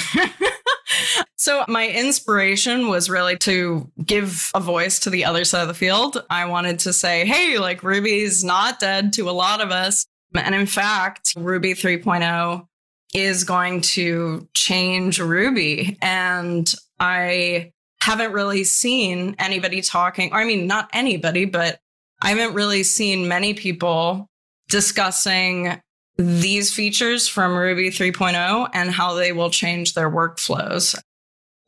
so, 1.37 1.64
my 1.66 1.88
inspiration 1.88 2.88
was 2.88 3.10
really 3.10 3.37
to 3.38 3.90
give 4.04 4.50
a 4.54 4.60
voice 4.60 5.00
to 5.00 5.10
the 5.10 5.25
other 5.25 5.44
side 5.44 5.62
of 5.62 5.68
the 5.68 5.75
field. 5.75 6.25
I 6.30 6.44
wanted 6.44 6.78
to 6.80 6.92
say, 6.92 7.26
hey, 7.26 7.58
like 7.58 7.82
Ruby's 7.82 8.44
not 8.44 8.78
dead 8.78 9.12
to 9.14 9.28
a 9.28 9.32
lot 9.32 9.60
of 9.60 9.70
us. 9.70 10.06
And 10.34 10.54
in 10.54 10.66
fact, 10.66 11.34
Ruby 11.37 11.75
3.0 11.75 12.66
is 13.12 13.42
going 13.42 13.80
to 13.80 14.49
change 14.54 15.18
Ruby. 15.18 15.99
And 16.00 16.72
I 17.00 17.72
haven't 18.00 18.32
really 18.32 18.64
seen 18.64 19.34
anybody 19.38 19.82
talking, 19.82 20.32
or 20.32 20.38
I 20.38 20.44
mean, 20.44 20.66
not 20.66 20.88
anybody, 20.92 21.44
but 21.44 21.80
I 22.22 22.30
haven't 22.30 22.54
really 22.54 22.82
seen 22.82 23.28
many 23.28 23.54
people 23.54 24.26
discussing 24.68 25.80
these 26.16 26.72
features 26.72 27.26
from 27.26 27.56
Ruby 27.56 27.90
3.0 27.90 28.70
and 28.74 28.90
how 28.90 29.14
they 29.14 29.32
will 29.32 29.50
change 29.50 29.94
their 29.94 30.10
workflows. 30.10 30.98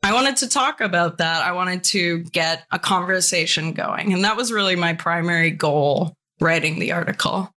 I 0.03 0.13
wanted 0.13 0.37
to 0.37 0.49
talk 0.49 0.81
about 0.81 1.17
that. 1.17 1.43
I 1.43 1.53
wanted 1.53 1.83
to 1.85 2.19
get 2.25 2.65
a 2.71 2.77
conversation 2.77 3.71
going. 3.71 4.13
And 4.13 4.23
that 4.25 4.37
was 4.37 4.51
really 4.51 4.75
my 4.75 4.93
primary 4.93 5.49
goal 5.49 6.13
writing 6.39 6.79
the 6.79 6.91
article. 6.91 7.49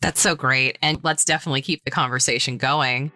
That's 0.00 0.20
so 0.20 0.34
great. 0.34 0.78
And 0.82 0.98
let's 1.02 1.24
definitely 1.24 1.62
keep 1.62 1.82
the 1.84 1.90
conversation 1.90 2.58
going. 2.58 3.10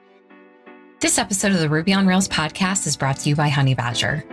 This 1.01 1.19
episode 1.19 1.53
of 1.53 1.61
the 1.61 1.69
Ruby 1.69 1.93
on 1.93 2.07
Rails 2.07 2.29
podcast 2.29 2.87
is 2.87 2.97
brought 2.97 3.19
to 3.19 3.29
you 3.29 3.37
by 3.37 3.51
Honeybadger. 3.51 4.25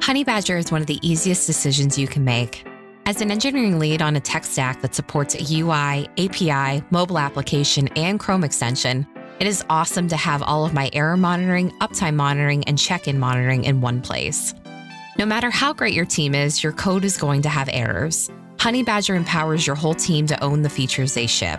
Honeybadger 0.00 0.58
is 0.58 0.70
one 0.70 0.82
of 0.82 0.86
the 0.86 0.98
easiest 1.02 1.46
decisions 1.46 1.98
you 1.98 2.06
can 2.06 2.24
make. 2.24 2.66
As 3.06 3.20
an 3.20 3.30
engineering 3.30 3.78
lead 3.78 4.02
on 4.02 4.14
a 4.14 4.20
tech 4.20 4.44
stack 4.44 4.82
that 4.82 4.94
supports 4.94 5.34
UI, 5.50 6.08
API, 6.18 6.84
mobile 6.90 7.18
application, 7.18 7.88
and 7.96 8.20
Chrome 8.20 8.44
extension, 8.44 9.06
it 9.40 9.46
is 9.46 9.64
awesome 9.70 10.06
to 10.08 10.16
have 10.16 10.42
all 10.42 10.66
of 10.66 10.74
my 10.74 10.90
error 10.92 11.16
monitoring, 11.16 11.70
uptime 11.80 12.14
monitoring, 12.14 12.62
and 12.64 12.78
check 12.78 13.08
in 13.08 13.18
monitoring 13.18 13.64
in 13.64 13.80
one 13.80 14.02
place. 14.02 14.54
No 15.18 15.24
matter 15.24 15.50
how 15.50 15.72
great 15.72 15.94
your 15.94 16.04
team 16.04 16.34
is, 16.34 16.62
your 16.62 16.72
code 16.72 17.04
is 17.04 17.16
going 17.16 17.42
to 17.42 17.48
have 17.48 17.70
errors. 17.72 18.30
Honeybadger 18.58 19.16
empowers 19.16 19.66
your 19.66 19.76
whole 19.76 19.94
team 19.94 20.26
to 20.26 20.44
own 20.44 20.62
the 20.62 20.68
features 20.68 21.14
they 21.14 21.26
ship. 21.26 21.58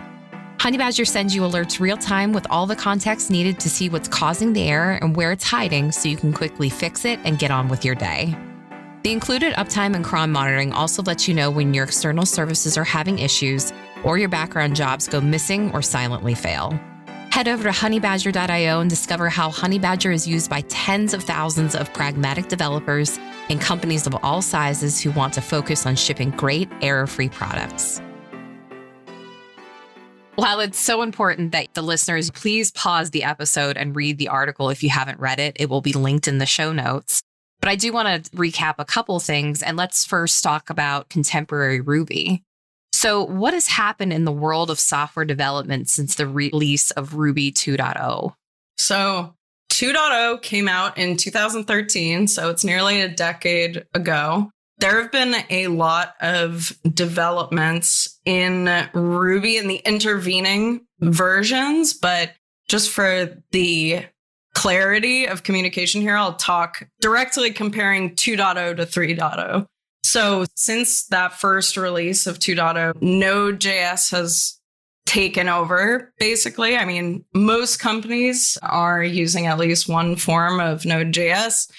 Honeybadger 0.58 1.06
sends 1.06 1.34
you 1.34 1.42
alerts 1.42 1.80
real 1.80 1.96
time 1.96 2.32
with 2.32 2.46
all 2.50 2.66
the 2.66 2.76
context 2.76 3.30
needed 3.30 3.58
to 3.58 3.68
see 3.68 3.88
what's 3.88 4.08
causing 4.08 4.52
the 4.52 4.62
error 4.62 4.92
and 5.02 5.16
where 5.16 5.32
it's 5.32 5.44
hiding 5.44 5.90
so 5.90 6.08
you 6.08 6.16
can 6.16 6.32
quickly 6.32 6.70
fix 6.70 7.04
it 7.04 7.18
and 7.24 7.40
get 7.40 7.50
on 7.50 7.66
with 7.66 7.84
your 7.84 7.96
day. 7.96 8.36
The 9.02 9.10
included 9.10 9.52
uptime 9.54 9.96
and 9.96 10.04
cron 10.04 10.30
monitoring 10.30 10.72
also 10.72 11.02
lets 11.02 11.26
you 11.26 11.34
know 11.34 11.50
when 11.50 11.74
your 11.74 11.84
external 11.84 12.24
services 12.24 12.78
are 12.78 12.84
having 12.84 13.18
issues 13.18 13.72
or 14.04 14.16
your 14.16 14.28
background 14.28 14.76
jobs 14.76 15.08
go 15.08 15.20
missing 15.20 15.72
or 15.72 15.82
silently 15.82 16.34
fail. 16.34 16.78
Head 17.32 17.48
over 17.48 17.64
to 17.64 17.70
honeybadger.io 17.70 18.80
and 18.80 18.90
discover 18.90 19.28
how 19.28 19.50
Honeybadger 19.50 20.14
is 20.14 20.28
used 20.28 20.48
by 20.48 20.60
tens 20.68 21.14
of 21.14 21.24
thousands 21.24 21.74
of 21.74 21.92
pragmatic 21.94 22.46
developers 22.48 23.18
and 23.48 23.60
companies 23.60 24.06
of 24.06 24.14
all 24.22 24.40
sizes 24.40 25.00
who 25.00 25.10
want 25.12 25.34
to 25.34 25.40
focus 25.40 25.84
on 25.84 25.96
shipping 25.96 26.30
great, 26.30 26.68
error 26.80 27.08
free 27.08 27.28
products. 27.28 28.00
While 30.36 30.60
it's 30.60 30.78
so 30.78 31.02
important 31.02 31.52
that 31.52 31.74
the 31.74 31.82
listeners 31.82 32.30
please 32.30 32.70
pause 32.70 33.10
the 33.10 33.24
episode 33.24 33.76
and 33.76 33.96
read 33.96 34.18
the 34.18 34.28
article 34.28 34.70
if 34.70 34.82
you 34.82 34.90
haven't 34.90 35.18
read 35.18 35.40
it, 35.40 35.56
it 35.58 35.68
will 35.68 35.80
be 35.80 35.92
linked 35.92 36.28
in 36.28 36.38
the 36.38 36.46
show 36.46 36.72
notes. 36.72 37.22
But 37.62 37.70
I 37.70 37.76
do 37.76 37.92
want 37.92 38.24
to 38.24 38.30
recap 38.32 38.74
a 38.78 38.84
couple 38.84 39.18
things 39.20 39.62
and 39.62 39.76
let's 39.76 40.04
first 40.04 40.42
talk 40.42 40.68
about 40.68 41.08
contemporary 41.08 41.80
Ruby. 41.80 42.42
So, 42.92 43.24
what 43.24 43.54
has 43.54 43.68
happened 43.68 44.12
in 44.12 44.24
the 44.24 44.32
world 44.32 44.68
of 44.68 44.80
software 44.80 45.24
development 45.24 45.88
since 45.88 46.16
the 46.16 46.26
release 46.26 46.90
of 46.90 47.14
Ruby 47.14 47.52
2.0? 47.52 48.34
So, 48.76 49.34
2.0 49.70 50.42
came 50.42 50.68
out 50.68 50.98
in 50.98 51.16
2013, 51.16 52.26
so 52.26 52.50
it's 52.50 52.64
nearly 52.64 53.00
a 53.00 53.08
decade 53.08 53.86
ago. 53.94 54.50
There 54.78 55.00
have 55.00 55.12
been 55.12 55.36
a 55.48 55.68
lot 55.68 56.16
of 56.20 56.76
developments 56.82 58.18
in 58.24 58.68
Ruby 58.92 59.56
in 59.56 59.68
the 59.68 59.80
intervening 59.84 60.84
versions, 61.00 61.94
but 61.94 62.32
just 62.68 62.90
for 62.90 63.42
the 63.52 64.04
clarity 64.54 65.26
of 65.26 65.42
communication 65.42 66.00
here, 66.00 66.16
I'll 66.16 66.34
talk 66.34 66.86
directly 67.00 67.50
comparing 67.50 68.14
2.0 68.14 68.76
to 68.76 68.86
3.0. 68.86 69.66
So, 70.04 70.44
since 70.56 71.06
that 71.06 71.34
first 71.34 71.76
release 71.76 72.26
of 72.26 72.38
2.0, 72.38 73.00
Node.js 73.00 74.10
has 74.10 74.58
taken 75.06 75.48
over 75.48 76.12
basically. 76.18 76.76
I 76.76 76.84
mean, 76.84 77.24
most 77.34 77.78
companies 77.78 78.56
are 78.62 79.02
using 79.02 79.46
at 79.46 79.58
least 79.58 79.88
one 79.88 80.16
form 80.16 80.60
of 80.60 80.84
Node.js, 80.84 81.70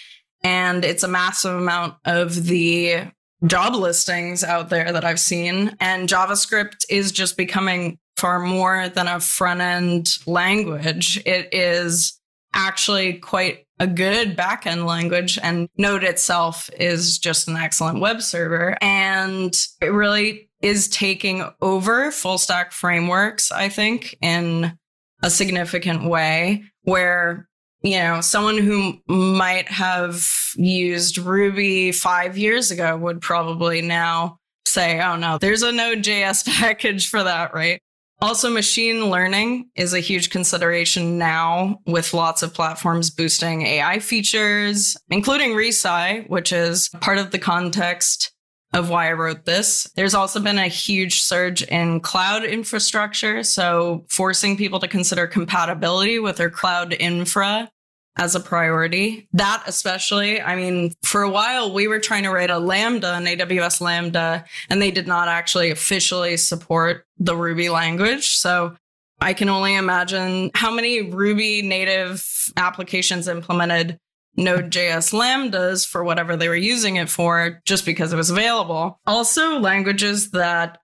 and 0.43 0.85
it's 0.85 1.03
a 1.03 1.07
massive 1.07 1.55
amount 1.55 1.95
of 2.05 2.45
the 2.45 3.07
job 3.45 3.75
listings 3.75 4.43
out 4.43 4.69
there 4.69 4.91
that 4.91 5.03
I've 5.03 5.19
seen. 5.19 5.75
And 5.79 6.07
JavaScript 6.07 6.85
is 6.89 7.11
just 7.11 7.37
becoming 7.37 7.97
far 8.17 8.39
more 8.39 8.89
than 8.89 9.07
a 9.07 9.19
front 9.19 9.61
end 9.61 10.17
language. 10.25 11.21
It 11.25 11.49
is 11.53 12.19
actually 12.53 13.13
quite 13.13 13.65
a 13.79 13.87
good 13.87 14.37
backend 14.37 14.85
language 14.85 15.39
and 15.41 15.67
Node 15.77 16.03
itself 16.03 16.69
is 16.79 17.17
just 17.17 17.47
an 17.47 17.57
excellent 17.57 17.99
web 17.99 18.21
server. 18.21 18.77
And 18.81 19.55
it 19.81 19.91
really 19.91 20.49
is 20.63 20.87
taking 20.87 21.43
over 21.61 22.09
full 22.11 22.37
stack 22.37 22.71
frameworks 22.71 23.51
I 23.51 23.69
think 23.69 24.15
in 24.21 24.77
a 25.21 25.29
significant 25.29 26.05
way 26.05 26.63
where 26.83 27.47
you 27.81 27.97
know 27.97 28.21
someone 28.21 28.57
who 28.57 28.97
might 29.07 29.67
have 29.67 30.25
used 30.55 31.17
Ruby 31.17 31.91
5 31.91 32.37
years 32.37 32.71
ago 32.71 32.95
would 32.97 33.21
probably 33.21 33.81
now 33.81 34.37
say 34.65 35.01
oh 35.01 35.17
no 35.17 35.37
there's 35.37 35.61
a 35.61 35.71
node.js 35.71 36.45
package 36.59 37.09
for 37.09 37.23
that 37.23 37.53
right 37.53 37.81
also, 38.21 38.49
machine 38.49 39.09
learning 39.09 39.69
is 39.75 39.93
a 39.93 39.99
huge 39.99 40.29
consideration 40.29 41.17
now 41.17 41.79
with 41.85 42.13
lots 42.13 42.41
of 42.41 42.53
platforms 42.53 43.09
boosting 43.09 43.63
AI 43.63 43.99
features, 43.99 44.95
including 45.09 45.51
ReSci, 45.51 46.29
which 46.29 46.53
is 46.53 46.89
part 47.01 47.17
of 47.17 47.31
the 47.31 47.39
context 47.39 48.31
of 48.73 48.89
why 48.89 49.09
I 49.09 49.13
wrote 49.13 49.45
this. 49.45 49.89
There's 49.95 50.15
also 50.15 50.39
been 50.39 50.57
a 50.57 50.67
huge 50.67 51.21
surge 51.21 51.63
in 51.63 51.99
cloud 51.99 52.45
infrastructure. 52.45 53.43
So, 53.43 54.05
forcing 54.09 54.57
people 54.57 54.79
to 54.79 54.87
consider 54.87 55.27
compatibility 55.27 56.17
with 56.19 56.37
their 56.37 56.49
cloud 56.49 56.93
infra 56.93 57.69
as 58.17 58.35
a 58.35 58.39
priority. 58.39 59.27
That 59.33 59.63
especially, 59.65 60.41
I 60.41 60.55
mean, 60.55 60.93
for 61.03 61.23
a 61.23 61.29
while 61.29 61.73
we 61.73 61.87
were 61.87 61.99
trying 61.99 62.23
to 62.23 62.29
write 62.29 62.49
a 62.49 62.59
Lambda, 62.59 63.13
an 63.13 63.25
AWS 63.25 63.81
Lambda, 63.81 64.45
and 64.69 64.81
they 64.81 64.91
did 64.91 65.07
not 65.07 65.27
actually 65.27 65.71
officially 65.71 66.37
support 66.37 67.05
the 67.17 67.35
Ruby 67.35 67.69
language. 67.69 68.35
So 68.35 68.75
I 69.19 69.33
can 69.33 69.49
only 69.49 69.75
imagine 69.75 70.51
how 70.53 70.73
many 70.73 71.01
Ruby 71.01 71.61
native 71.61 72.51
applications 72.57 73.27
implemented 73.27 73.97
Node.js 74.35 75.13
Lambdas 75.13 75.87
for 75.87 76.03
whatever 76.03 76.35
they 76.35 76.49
were 76.49 76.55
using 76.55 76.95
it 76.95 77.09
for 77.09 77.61
just 77.65 77.85
because 77.85 78.11
it 78.11 78.17
was 78.17 78.31
available. 78.31 78.99
Also, 79.05 79.59
languages 79.59 80.31
that 80.31 80.79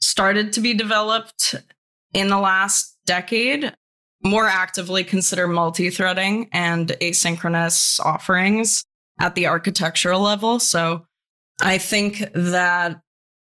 started 0.00 0.52
to 0.52 0.60
be 0.60 0.74
developed 0.74 1.54
in 2.12 2.28
the 2.28 2.38
last 2.38 2.96
decade 3.06 3.74
more 4.24 4.46
actively 4.46 5.04
consider 5.04 5.46
multi 5.46 5.90
threading 5.90 6.48
and 6.52 6.88
asynchronous 7.00 8.00
offerings 8.00 8.84
at 9.20 9.34
the 9.34 9.46
architectural 9.46 10.20
level. 10.20 10.58
So 10.58 11.06
I 11.60 11.78
think 11.78 12.24
that 12.34 13.00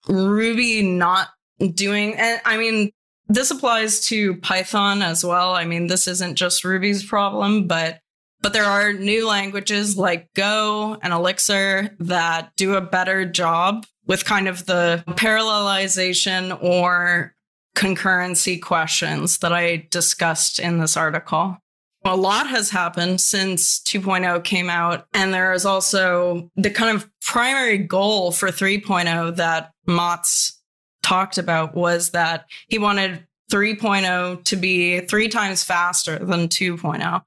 Ruby 0.09 0.83
not 0.83 1.29
doing, 1.75 2.15
and 2.15 2.41
I 2.45 2.57
mean, 2.59 2.91
this 3.29 3.51
applies 3.51 4.05
to 4.07 4.37
Python 4.37 5.03
as 5.03 5.25
well. 5.25 5.55
I 5.55 5.65
mean, 5.65 5.87
this 5.87 6.09
isn't 6.09 6.37
just 6.37 6.65
Ruby's 6.65 7.05
problem, 7.05 7.67
but 7.67 8.01
but 8.43 8.53
there 8.53 8.65
are 8.65 8.93
new 8.93 9.29
languages 9.29 9.97
like 9.97 10.29
Go 10.35 10.99
and 11.01 11.13
Elixir 11.13 11.95
that 12.01 12.51
do 12.57 12.75
a 12.75 12.81
better 12.81 13.25
job 13.25 13.87
with 14.07 14.25
kind 14.25 14.49
of 14.49 14.67
the 14.67 15.05
parallelization 15.11 16.61
or 16.61 17.35
concurrency 17.77 18.61
questions 18.61 19.39
that 19.39 19.53
I 19.53 19.89
discussed 19.91 20.59
in 20.59 20.79
this 20.79 20.97
article. 20.97 21.59
A 22.05 22.17
lot 22.17 22.49
has 22.49 22.71
happened 22.71 23.21
since 23.21 23.81
2.0 23.81 24.43
came 24.45 24.69
out. 24.69 25.07
And 25.15 25.33
there 25.33 25.53
is 25.53 25.65
also 25.65 26.51
the 26.57 26.71
kind 26.71 26.97
of 26.97 27.09
primary 27.21 27.79
goal 27.79 28.33
for 28.33 28.49
3.0 28.49 29.37
that 29.37 29.71
Matz 29.87 30.61
talked 31.03 31.39
about 31.39 31.75
was 31.75 32.11
that 32.11 32.47
he 32.69 32.79
wanted 32.79 33.27
3.0 33.51 34.45
to 34.45 34.57
be 34.57 35.01
three 35.01 35.29
times 35.29 35.63
faster 35.63 36.19
than 36.19 36.49
2.0. 36.49 37.23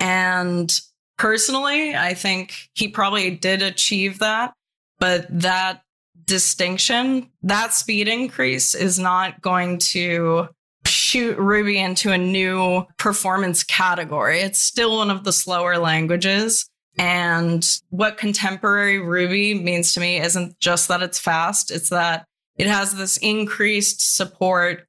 And 0.00 0.80
personally, 1.18 1.94
I 1.94 2.14
think 2.14 2.54
he 2.74 2.88
probably 2.88 3.30
did 3.30 3.62
achieve 3.62 4.18
that, 4.18 4.54
but 4.98 5.26
that 5.30 5.82
distinction, 6.26 7.30
that 7.42 7.72
speed 7.72 8.08
increase 8.08 8.74
is 8.74 8.98
not 8.98 9.40
going 9.40 9.78
to 9.78 10.48
shoot 10.84 11.38
Ruby 11.38 11.78
into 11.78 12.12
a 12.12 12.18
new 12.18 12.84
performance 12.98 13.62
category. 13.64 14.40
It's 14.40 14.60
still 14.60 14.98
one 14.98 15.10
of 15.10 15.24
the 15.24 15.32
slower 15.32 15.78
languages. 15.78 16.68
And 16.98 17.66
what 17.90 18.16
contemporary 18.16 18.98
Ruby 18.98 19.54
means 19.54 19.92
to 19.94 20.00
me 20.00 20.18
isn't 20.18 20.58
just 20.60 20.88
that 20.88 21.02
it's 21.02 21.18
fast, 21.18 21.70
it's 21.70 21.90
that 21.90 22.24
it 22.56 22.66
has 22.66 22.94
this 22.94 23.18
increased 23.18 24.16
support 24.16 24.86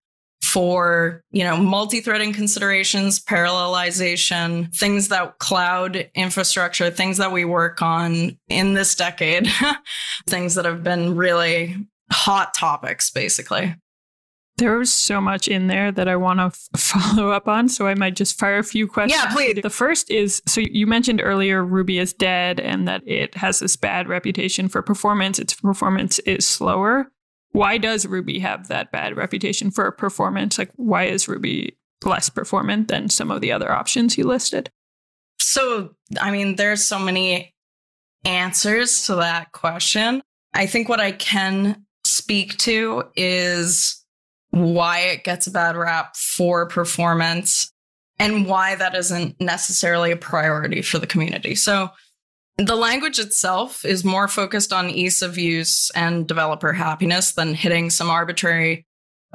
for, 0.57 1.21
you 1.29 1.43
know, 1.43 1.55
multi-threading 1.55 2.33
considerations, 2.33 3.19
parallelization, 3.19 4.73
things 4.75 5.09
that 5.09 5.37
cloud 5.37 6.09
infrastructure, 6.15 6.89
things 6.89 7.17
that 7.17 7.31
we 7.31 7.45
work 7.45 7.83
on 7.83 8.35
in 8.49 8.73
this 8.73 8.95
decade, 8.95 9.47
things 10.27 10.55
that 10.55 10.65
have 10.65 10.83
been 10.83 11.15
really 11.15 11.75
hot 12.11 12.55
topics 12.55 13.11
basically. 13.11 13.75
There 14.57 14.79
was 14.79 14.91
so 14.91 15.21
much 15.21 15.47
in 15.47 15.67
there 15.67 15.91
that 15.91 16.07
I 16.07 16.15
want 16.15 16.39
to 16.39 16.45
f- 16.45 16.69
follow 16.77 17.29
up 17.29 17.47
on, 17.47 17.69
so 17.69 17.85
I 17.85 17.93
might 17.93 18.15
just 18.15 18.39
fire 18.39 18.57
a 18.57 18.63
few 18.63 18.87
questions. 18.87 19.21
Yeah, 19.23 19.31
please. 19.31 19.61
The 19.61 19.69
first 19.69 20.09
is 20.09 20.41
so 20.47 20.61
you 20.61 20.87
mentioned 20.87 21.21
earlier 21.23 21.63
Ruby 21.63 21.99
is 21.99 22.13
dead 22.13 22.59
and 22.59 22.87
that 22.87 23.07
it 23.07 23.35
has 23.35 23.59
this 23.59 23.75
bad 23.75 24.07
reputation 24.07 24.69
for 24.69 24.81
performance. 24.81 25.37
Its 25.37 25.53
performance 25.53 26.17
is 26.19 26.47
slower. 26.47 27.11
Why 27.57 27.79
does 27.79 28.05
Ruby 28.05 28.37
have 28.37 28.67
that 28.67 28.91
bad 28.91 29.17
reputation 29.17 29.71
for 29.71 29.91
performance? 29.91 30.59
Like, 30.59 30.71
why 30.75 31.05
is 31.05 31.27
Ruby 31.27 31.75
less 32.03 32.29
performant 32.29 32.87
than 32.87 33.09
some 33.09 33.31
of 33.31 33.41
the 33.41 33.51
other 33.51 33.71
options 33.71 34.15
you 34.15 34.25
listed? 34.25 34.69
So, 35.39 35.95
I 36.21 36.29
mean, 36.29 36.55
there's 36.55 36.85
so 36.85 36.99
many 36.99 37.55
answers 38.23 39.07
to 39.07 39.15
that 39.15 39.53
question. 39.53 40.21
I 40.53 40.67
think 40.67 40.87
what 40.87 40.99
I 40.99 41.13
can 41.13 41.83
speak 42.05 42.57
to 42.57 43.05
is 43.15 44.05
why 44.51 44.99
it 44.99 45.23
gets 45.23 45.47
a 45.47 45.51
bad 45.51 45.75
rap 45.75 46.15
for 46.15 46.67
performance 46.67 47.71
and 48.19 48.45
why 48.45 48.75
that 48.75 48.95
isn't 48.95 49.41
necessarily 49.41 50.11
a 50.11 50.17
priority 50.17 50.83
for 50.83 50.99
the 50.99 51.07
community. 51.07 51.55
So, 51.55 51.89
the 52.57 52.75
language 52.75 53.19
itself 53.19 53.85
is 53.85 54.03
more 54.03 54.27
focused 54.27 54.73
on 54.73 54.89
ease 54.89 55.21
of 55.21 55.37
use 55.37 55.91
and 55.91 56.27
developer 56.27 56.73
happiness 56.73 57.31
than 57.31 57.53
hitting 57.53 57.89
some 57.89 58.09
arbitrary 58.09 58.85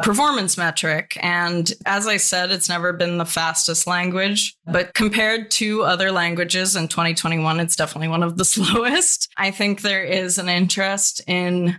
performance 0.02 0.56
metric. 0.58 1.16
And 1.22 1.72
as 1.86 2.08
I 2.08 2.16
said, 2.16 2.50
it's 2.50 2.68
never 2.68 2.92
been 2.92 3.18
the 3.18 3.24
fastest 3.24 3.86
language, 3.86 4.56
but 4.66 4.94
compared 4.94 5.50
to 5.52 5.82
other 5.82 6.10
languages 6.10 6.74
in 6.74 6.88
2021, 6.88 7.60
it's 7.60 7.76
definitely 7.76 8.08
one 8.08 8.22
of 8.22 8.38
the 8.38 8.44
slowest. 8.44 9.28
I 9.36 9.50
think 9.50 9.82
there 9.82 10.04
is 10.04 10.38
an 10.38 10.48
interest 10.48 11.20
in 11.26 11.78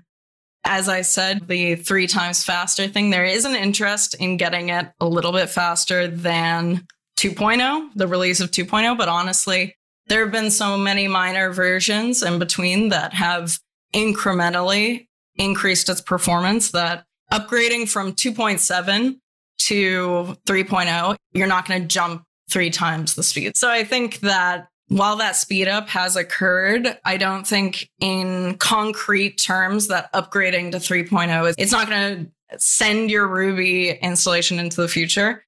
as 0.66 0.88
I 0.88 1.02
said, 1.02 1.50
the 1.50 1.76
three 1.76 2.08
times 2.08 2.46
faster 2.46 2.88
thing, 2.88 3.10
there 3.10 3.26
is 3.26 3.44
an 3.44 3.54
interest 3.54 4.14
in 4.16 4.38
getting 4.38 4.70
it 4.70 4.88
a 5.02 5.06
little 5.06 5.34
bit 5.34 5.50
faster 5.50 6.08
than 6.08 6.88
2.0, 7.18 7.90
the 7.96 8.08
release 8.08 8.40
of 8.40 8.50
2.0. 8.50 8.98
But 8.98 9.10
honestly, 9.10 9.76
there 10.08 10.22
have 10.24 10.32
been 10.32 10.52
so 10.52 10.78
many 10.78 11.08
minor 11.08 11.52
versions 11.52 12.24
in 12.24 12.40
between 12.40 12.90
that 12.90 13.14
have 13.14 13.58
incrementally 13.94 15.08
increased 15.36 15.90
its 15.90 16.02
performance 16.02 16.72
that 16.72 17.06
upgrading 17.32 17.90
from 17.90 18.14
2.7 18.14 19.20
to 19.60 20.38
3.0, 20.46 21.16
you're 21.34 21.48
not 21.48 21.68
going 21.68 21.82
to 21.82 21.88
jump 21.88 22.24
three 22.50 22.70
times 22.70 23.16
the 23.16 23.24
speed. 23.24 23.56
So 23.56 23.70
I 23.70 23.84
think 23.84 24.20
that 24.20 24.68
while 24.90 25.16
that 25.18 25.36
speed 25.36 25.68
up 25.68 25.88
has 25.90 26.16
occurred, 26.16 26.98
I 27.06 27.18
don't 27.18 27.48
think 27.48 27.90
in 28.00 28.58
concrete 28.58 29.38
terms 29.38 29.88
that 29.88 30.12
upgrading 30.14 30.72
to 30.72 30.78
3.0 30.78 31.50
is 31.50 31.56
it's 31.58 31.72
not 31.72 31.90
going 31.90 32.32
to 32.50 32.60
send 32.60 33.10
your 33.10 33.28
Ruby 33.28 33.92
installation 33.92 34.60
into 34.60 34.82
the 34.82 34.88
future. 34.88 35.44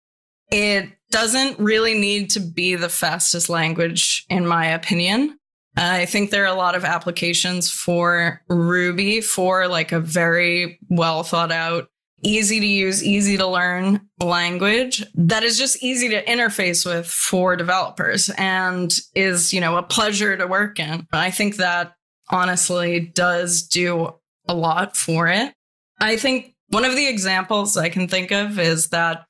It 0.51 0.89
doesn't 1.15 1.57
really 1.59 1.97
need 1.97 2.29
to 2.29 2.41
be 2.41 2.75
the 2.75 2.89
fastest 2.89 3.47
language, 3.47 4.25
in 4.29 4.45
my 4.45 4.65
opinion. 4.65 5.39
I 5.77 6.05
think 6.05 6.29
there 6.29 6.43
are 6.43 6.53
a 6.53 6.57
lot 6.57 6.75
of 6.75 6.83
applications 6.83 7.71
for 7.71 8.41
Ruby 8.49 9.21
for 9.21 9.69
like 9.69 9.93
a 9.93 10.01
very 10.01 10.77
well 10.89 11.23
thought 11.23 11.53
out 11.53 11.87
easy 12.21 12.59
to 12.59 12.65
use, 12.65 13.01
easy 13.01 13.37
to 13.37 13.47
learn 13.47 14.01
language 14.19 15.05
that 15.13 15.43
is 15.43 15.57
just 15.57 15.81
easy 15.81 16.09
to 16.09 16.23
interface 16.25 16.85
with 16.85 17.07
for 17.07 17.55
developers 17.55 18.29
and 18.37 18.99
is, 19.15 19.53
you 19.53 19.61
know, 19.61 19.77
a 19.77 19.83
pleasure 19.83 20.35
to 20.35 20.47
work 20.47 20.79
in. 20.79 21.07
I 21.13 21.31
think 21.31 21.55
that 21.57 21.93
honestly 22.29 22.99
does 22.99 23.61
do 23.63 24.13
a 24.49 24.53
lot 24.53 24.97
for 24.97 25.29
it. 25.29 25.53
I 26.01 26.17
think 26.17 26.55
one 26.69 26.83
of 26.83 26.95
the 26.95 27.07
examples 27.07 27.77
I 27.77 27.87
can 27.87 28.09
think 28.09 28.31
of 28.31 28.59
is 28.59 28.89
that 28.89 29.25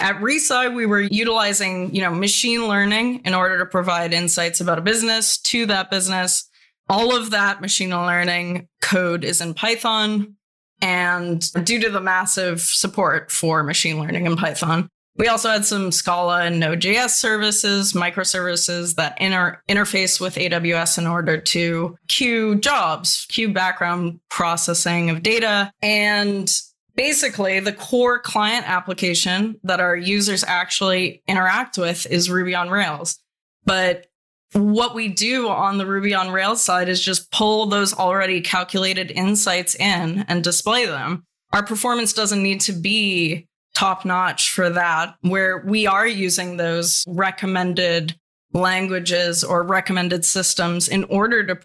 at 0.00 0.16
Resci, 0.16 0.74
we 0.74 0.86
were 0.86 1.00
utilizing, 1.00 1.94
you 1.94 2.02
know, 2.02 2.12
machine 2.12 2.66
learning 2.66 3.22
in 3.24 3.34
order 3.34 3.58
to 3.58 3.66
provide 3.66 4.12
insights 4.12 4.60
about 4.60 4.78
a 4.78 4.82
business 4.82 5.38
to 5.38 5.66
that 5.66 5.90
business. 5.90 6.48
All 6.88 7.14
of 7.16 7.30
that 7.30 7.60
machine 7.60 7.90
learning 7.90 8.68
code 8.82 9.24
is 9.24 9.40
in 9.40 9.54
Python. 9.54 10.36
And 10.82 11.40
due 11.64 11.80
to 11.80 11.90
the 11.90 12.00
massive 12.00 12.60
support 12.60 13.30
for 13.30 13.62
machine 13.62 13.98
learning 13.98 14.26
in 14.26 14.36
Python, 14.36 14.88
we 15.16 15.28
also 15.28 15.48
had 15.48 15.64
some 15.64 15.92
Scala 15.92 16.42
and 16.42 16.58
Node.js 16.58 17.10
services, 17.10 17.92
microservices 17.92 18.96
that 18.96 19.16
inter- 19.20 19.60
interface 19.68 20.20
with 20.20 20.34
AWS 20.34 20.98
in 20.98 21.06
order 21.06 21.38
to 21.38 21.96
queue 22.08 22.56
jobs, 22.56 23.26
queue 23.28 23.52
background 23.52 24.18
processing 24.28 25.10
of 25.10 25.22
data. 25.22 25.70
And 25.80 26.52
basically, 26.96 27.60
the 27.60 27.72
core 27.72 28.18
client 28.18 28.68
application 28.68 29.58
that 29.62 29.80
our 29.80 29.96
users 29.96 30.44
actually 30.44 31.22
interact 31.26 31.78
with 31.78 32.06
is 32.10 32.30
Ruby 32.30 32.54
on 32.54 32.70
Rails. 32.70 33.18
But 33.64 34.06
what 34.52 34.94
we 34.94 35.08
do 35.08 35.48
on 35.48 35.78
the 35.78 35.86
Ruby 35.86 36.14
on 36.14 36.30
Rails 36.30 36.62
side 36.62 36.88
is 36.88 37.04
just 37.04 37.32
pull 37.32 37.66
those 37.66 37.92
already 37.94 38.40
calculated 38.40 39.10
insights 39.10 39.74
in 39.74 40.24
and 40.28 40.44
display 40.44 40.86
them. 40.86 41.24
Our 41.52 41.64
performance 41.64 42.12
doesn't 42.12 42.42
need 42.42 42.60
to 42.62 42.72
be 42.72 43.48
top 43.74 44.04
notch 44.04 44.50
for 44.50 44.70
that, 44.70 45.16
where 45.22 45.58
we 45.66 45.86
are 45.86 46.06
using 46.06 46.56
those 46.56 47.04
recommended 47.08 48.14
languages 48.52 49.42
or 49.42 49.64
recommended 49.64 50.24
systems 50.24 50.88
in 50.88 51.02
order 51.04 51.44
to 51.44 51.58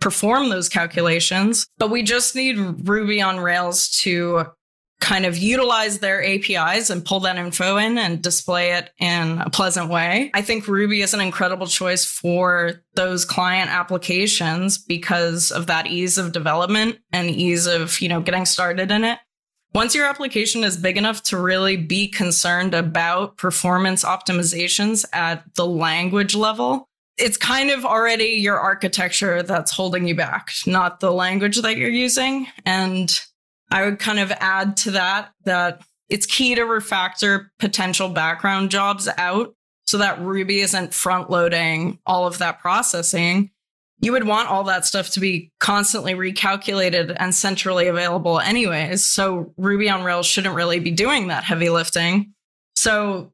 perform 0.00 0.48
those 0.48 0.68
calculations. 0.68 1.66
But 1.78 1.90
we 1.90 2.02
just 2.02 2.34
need 2.34 2.88
Ruby 2.88 3.22
on 3.22 3.38
Rails 3.38 3.88
to 4.00 4.46
kind 5.02 5.26
of 5.26 5.36
utilize 5.36 5.98
their 5.98 6.24
APIs 6.24 6.88
and 6.88 7.04
pull 7.04 7.20
that 7.20 7.36
info 7.36 7.76
in 7.76 7.98
and 7.98 8.22
display 8.22 8.72
it 8.72 8.90
in 8.98 9.38
a 9.40 9.50
pleasant 9.50 9.90
way. 9.90 10.30
I 10.32 10.42
think 10.42 10.68
Ruby 10.68 11.02
is 11.02 11.12
an 11.12 11.20
incredible 11.20 11.66
choice 11.66 12.04
for 12.04 12.74
those 12.94 13.24
client 13.24 13.68
applications 13.68 14.78
because 14.78 15.50
of 15.50 15.66
that 15.66 15.88
ease 15.88 16.18
of 16.18 16.30
development 16.30 16.98
and 17.12 17.28
ease 17.28 17.66
of, 17.66 18.00
you 18.00 18.08
know, 18.08 18.20
getting 18.20 18.46
started 18.46 18.92
in 18.92 19.02
it. 19.02 19.18
Once 19.74 19.94
your 19.94 20.06
application 20.06 20.62
is 20.62 20.76
big 20.76 20.96
enough 20.96 21.22
to 21.24 21.36
really 21.36 21.76
be 21.76 22.06
concerned 22.06 22.72
about 22.72 23.36
performance 23.36 24.04
optimizations 24.04 25.04
at 25.12 25.42
the 25.56 25.66
language 25.66 26.36
level, 26.36 26.88
it's 27.18 27.36
kind 27.36 27.70
of 27.70 27.84
already 27.84 28.24
your 28.24 28.58
architecture 28.58 29.42
that's 29.42 29.72
holding 29.72 30.06
you 30.06 30.14
back, 30.14 30.52
not 30.66 31.00
the 31.00 31.12
language 31.12 31.60
that 31.62 31.76
you're 31.76 31.90
using. 31.90 32.46
And 32.64 33.18
I 33.72 33.86
would 33.86 33.98
kind 33.98 34.18
of 34.18 34.30
add 34.32 34.76
to 34.78 34.90
that 34.92 35.32
that 35.46 35.82
it's 36.10 36.26
key 36.26 36.54
to 36.54 36.60
refactor 36.60 37.46
potential 37.58 38.10
background 38.10 38.70
jobs 38.70 39.08
out 39.16 39.54
so 39.84 39.96
that 39.96 40.20
Ruby 40.20 40.60
isn't 40.60 40.92
front 40.92 41.30
loading 41.30 41.98
all 42.04 42.26
of 42.26 42.36
that 42.38 42.60
processing. 42.60 43.50
You 44.00 44.12
would 44.12 44.24
want 44.24 44.50
all 44.50 44.64
that 44.64 44.84
stuff 44.84 45.08
to 45.10 45.20
be 45.20 45.50
constantly 45.58 46.12
recalculated 46.12 47.16
and 47.18 47.34
centrally 47.34 47.86
available, 47.86 48.40
anyways. 48.40 49.06
So 49.06 49.54
Ruby 49.56 49.88
on 49.88 50.04
Rails 50.04 50.26
shouldn't 50.26 50.54
really 50.54 50.78
be 50.78 50.90
doing 50.90 51.28
that 51.28 51.44
heavy 51.44 51.70
lifting. 51.70 52.34
So 52.76 53.32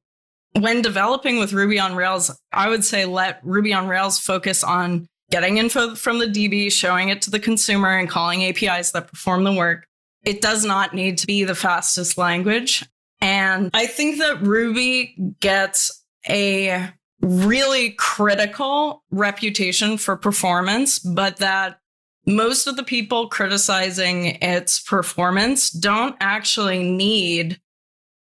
when 0.52 0.82
developing 0.82 1.38
with 1.38 1.52
Ruby 1.52 1.80
on 1.80 1.96
Rails, 1.96 2.30
I 2.52 2.68
would 2.68 2.84
say 2.84 3.06
let 3.06 3.40
Ruby 3.42 3.72
on 3.72 3.88
Rails 3.88 4.20
focus 4.20 4.62
on 4.62 5.08
getting 5.30 5.56
info 5.56 5.96
from 5.96 6.20
the 6.20 6.26
DB, 6.26 6.70
showing 6.70 7.08
it 7.08 7.22
to 7.22 7.30
the 7.30 7.40
consumer, 7.40 7.98
and 7.98 8.08
calling 8.08 8.44
APIs 8.44 8.92
that 8.92 9.08
perform 9.08 9.42
the 9.42 9.52
work. 9.52 9.87
It 10.24 10.40
does 10.40 10.64
not 10.64 10.94
need 10.94 11.18
to 11.18 11.26
be 11.26 11.44
the 11.44 11.54
fastest 11.54 12.18
language. 12.18 12.84
And 13.20 13.70
I 13.74 13.86
think 13.86 14.18
that 14.18 14.42
Ruby 14.42 15.16
gets 15.40 16.04
a 16.28 16.90
really 17.20 17.90
critical 17.92 19.02
reputation 19.10 19.98
for 19.98 20.16
performance, 20.16 20.98
but 20.98 21.38
that 21.38 21.80
most 22.26 22.66
of 22.66 22.76
the 22.76 22.84
people 22.84 23.28
criticizing 23.28 24.38
its 24.42 24.80
performance 24.80 25.70
don't 25.70 26.14
actually 26.20 26.82
need 26.82 27.60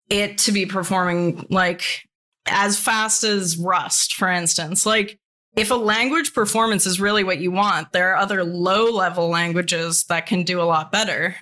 it 0.09 0.39
to 0.39 0.53
be 0.53 0.65
performing 0.65 1.45
like 1.51 2.07
as 2.47 2.79
fast 2.79 3.25
as 3.25 3.57
Rust, 3.57 4.15
for 4.15 4.29
instance. 4.29 4.87
Like, 4.87 5.19
if 5.57 5.71
a 5.71 5.75
language 5.75 6.35
performance 6.35 6.87
is 6.87 7.01
really 7.01 7.25
what 7.25 7.39
you 7.39 7.51
want, 7.51 7.93
there 7.93 8.11
are 8.13 8.17
other 8.17 8.45
low 8.45 8.91
level 8.93 9.29
languages 9.29 10.05
that 10.05 10.27
can 10.27 10.43
do 10.43 10.61
a 10.61 10.65
lot 10.65 10.93
better. 10.93 11.35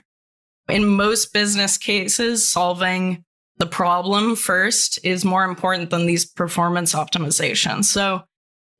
In 0.68 0.86
most 0.86 1.32
business 1.32 1.76
cases, 1.76 2.46
solving 2.46 3.24
the 3.58 3.66
problem 3.66 4.34
first 4.34 4.98
is 5.04 5.24
more 5.24 5.44
important 5.44 5.90
than 5.90 6.06
these 6.06 6.26
performance 6.26 6.94
optimizations. 6.94 7.84
So, 7.84 8.22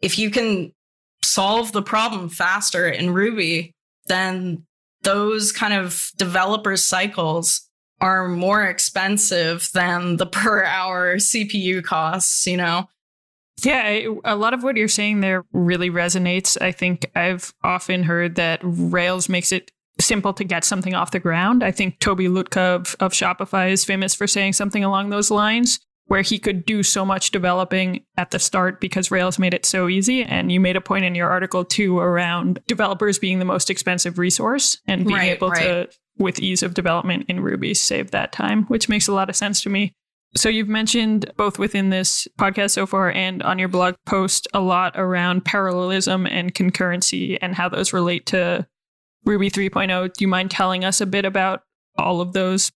if 0.00 0.18
you 0.18 0.30
can 0.30 0.72
solve 1.22 1.72
the 1.72 1.82
problem 1.82 2.28
faster 2.28 2.88
in 2.88 3.12
Ruby, 3.12 3.72
then 4.06 4.64
those 5.02 5.52
kind 5.52 5.74
of 5.74 6.10
developer 6.16 6.76
cycles 6.76 7.68
are 8.00 8.28
more 8.28 8.64
expensive 8.64 9.70
than 9.72 10.16
the 10.16 10.26
per 10.40 10.64
hour 10.64 11.16
CPU 11.16 11.82
costs, 11.82 12.46
you 12.46 12.56
know? 12.56 12.88
Yeah, 13.62 14.08
a 14.24 14.34
lot 14.34 14.52
of 14.52 14.64
what 14.64 14.76
you're 14.76 14.88
saying 14.88 15.20
there 15.20 15.44
really 15.52 15.88
resonates. 15.88 16.60
I 16.60 16.72
think 16.72 17.06
I've 17.14 17.54
often 17.62 18.02
heard 18.02 18.34
that 18.34 18.58
Rails 18.62 19.28
makes 19.28 19.52
it 19.52 19.70
simple 20.00 20.33
to 20.35 20.44
get 20.44 20.64
something 20.64 20.94
off 20.94 21.12
the 21.12 21.20
ground. 21.20 21.62
I 21.62 21.70
think 21.70 21.98
Tobi 22.00 22.28
Lütke 22.28 22.57
of, 22.57 22.96
of 23.00 23.12
Shopify 23.12 23.70
is 23.70 23.85
famous 23.85 24.14
for 24.14 24.26
saying 24.26 24.54
something 24.54 24.83
along 24.85 25.11
those 25.11 25.30
lines, 25.30 25.78
where 26.07 26.22
he 26.22 26.38
could 26.38 26.66
do 26.66 26.83
so 26.83 27.04
much 27.04 27.30
developing 27.30 28.04
at 28.18 28.30
the 28.30 28.38
start 28.38 28.80
because 28.80 29.11
Rails 29.11 29.38
made 29.38 29.54
it 29.54 29.64
so 29.64 29.88
easy. 29.88 30.22
And 30.22 30.52
you 30.52 30.61
made 30.61 30.76
a 30.76 30.80
point 30.80 31.04
in 31.04 31.14
your 31.14 31.30
article 31.30 31.64
too 31.64 31.98
around 31.98 32.61
developers 32.66 33.18
being 33.18 33.38
the 33.38 33.44
most 33.44 33.70
expensive 33.70 34.18
resource 34.18 34.78
and 34.87 35.07
being 35.07 35.16
Right, 35.16 35.30
able 35.30 35.50
right. 35.50 35.62
to 35.62 35.88
with 36.18 36.38
ease 36.38 36.62
of 36.62 36.74
development 36.74 37.24
in 37.28 37.40
Ruby 37.40 37.74
save 37.74 38.11
that 38.11 38.33
time, 38.33 38.64
which 38.66 38.88
makes 38.88 39.09
a 39.09 39.12
lot 39.12 39.28
of 39.30 39.37
sense 39.37 39.62
to 39.62 39.70
me. 39.70 39.92
So 40.37 40.48
you've 40.48 40.68
mentioned 40.68 41.33
both 41.37 41.59
within 41.59 41.90
this 41.90 42.26
podcast 42.38 42.72
so 42.72 42.87
far 42.87 43.11
and 43.11 43.42
on 43.42 43.59
your 43.59 43.68
blog 43.68 43.94
post 44.04 44.48
a 44.52 44.61
lot 44.61 44.92
around 44.96 45.44
parallelism 45.44 46.26
and 46.26 46.54
concurrency 46.54 47.38
and 47.40 47.54
how 47.54 47.68
those 47.68 47.92
relate 47.92 48.26
to 48.26 48.66
Ruby 49.24 49.50
3.0. 49.50 50.12
Do 50.12 50.24
you 50.24 50.28
mind 50.28 50.50
telling 50.50 50.84
us 50.84 51.00
a 51.00 51.06
bit 51.06 51.24
about 51.24 51.62
all 51.96 52.20
of 52.20 52.32
those? 52.32 52.70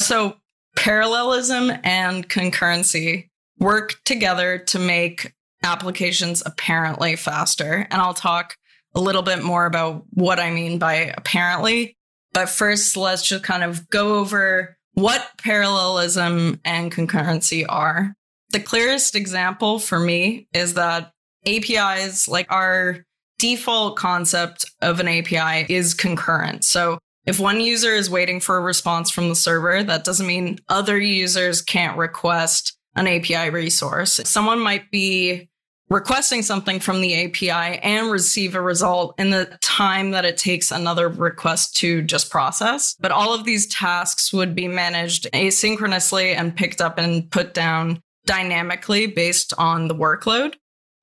So, 0.00 0.36
parallelism 0.76 1.72
and 1.84 2.28
concurrency 2.28 3.28
work 3.58 3.96
together 4.04 4.58
to 4.58 4.78
make 4.78 5.32
applications 5.62 6.42
apparently 6.44 7.16
faster. 7.16 7.86
And 7.90 8.02
I'll 8.02 8.14
talk 8.14 8.56
a 8.94 9.00
little 9.00 9.22
bit 9.22 9.42
more 9.42 9.66
about 9.66 10.04
what 10.10 10.40
I 10.40 10.50
mean 10.50 10.78
by 10.78 11.12
apparently. 11.16 11.96
But 12.32 12.48
first, 12.48 12.96
let's 12.96 13.26
just 13.26 13.44
kind 13.44 13.62
of 13.62 13.88
go 13.90 14.16
over 14.16 14.76
what 14.94 15.30
parallelism 15.38 16.60
and 16.64 16.92
concurrency 16.92 17.64
are. 17.68 18.14
The 18.50 18.60
clearest 18.60 19.14
example 19.14 19.78
for 19.78 19.98
me 19.98 20.48
is 20.52 20.74
that 20.74 21.12
APIs, 21.46 22.28
like 22.28 22.50
our 22.50 23.04
default 23.42 23.96
concept 23.96 24.64
of 24.80 25.00
an 25.00 25.08
API, 25.08 25.66
is 25.68 25.94
concurrent. 25.94 26.64
So 26.64 26.98
if 27.26 27.40
one 27.40 27.60
user 27.60 27.92
is 27.92 28.08
waiting 28.08 28.38
for 28.38 28.56
a 28.56 28.60
response 28.60 29.10
from 29.10 29.28
the 29.28 29.34
server, 29.34 29.82
that 29.82 30.04
doesn't 30.04 30.28
mean 30.28 30.60
other 30.68 30.96
users 30.96 31.60
can't 31.60 31.98
request 31.98 32.76
an 32.94 33.08
API 33.08 33.50
resource. 33.50 34.20
Someone 34.24 34.60
might 34.60 34.92
be 34.92 35.48
requesting 35.88 36.42
something 36.42 36.78
from 36.78 37.00
the 37.00 37.24
API 37.24 37.80
and 37.80 38.12
receive 38.12 38.54
a 38.54 38.60
result 38.60 39.16
in 39.18 39.30
the 39.30 39.58
time 39.60 40.12
that 40.12 40.24
it 40.24 40.36
takes 40.36 40.70
another 40.70 41.08
request 41.08 41.76
to 41.78 42.00
just 42.02 42.30
process. 42.30 42.94
But 43.00 43.10
all 43.10 43.34
of 43.34 43.44
these 43.44 43.66
tasks 43.66 44.32
would 44.32 44.54
be 44.54 44.68
managed 44.68 45.26
asynchronously 45.32 46.36
and 46.36 46.54
picked 46.54 46.80
up 46.80 46.96
and 46.96 47.28
put 47.32 47.54
down 47.54 48.00
dynamically 48.24 49.08
based 49.08 49.52
on 49.58 49.88
the 49.88 49.96
workload. 49.96 50.54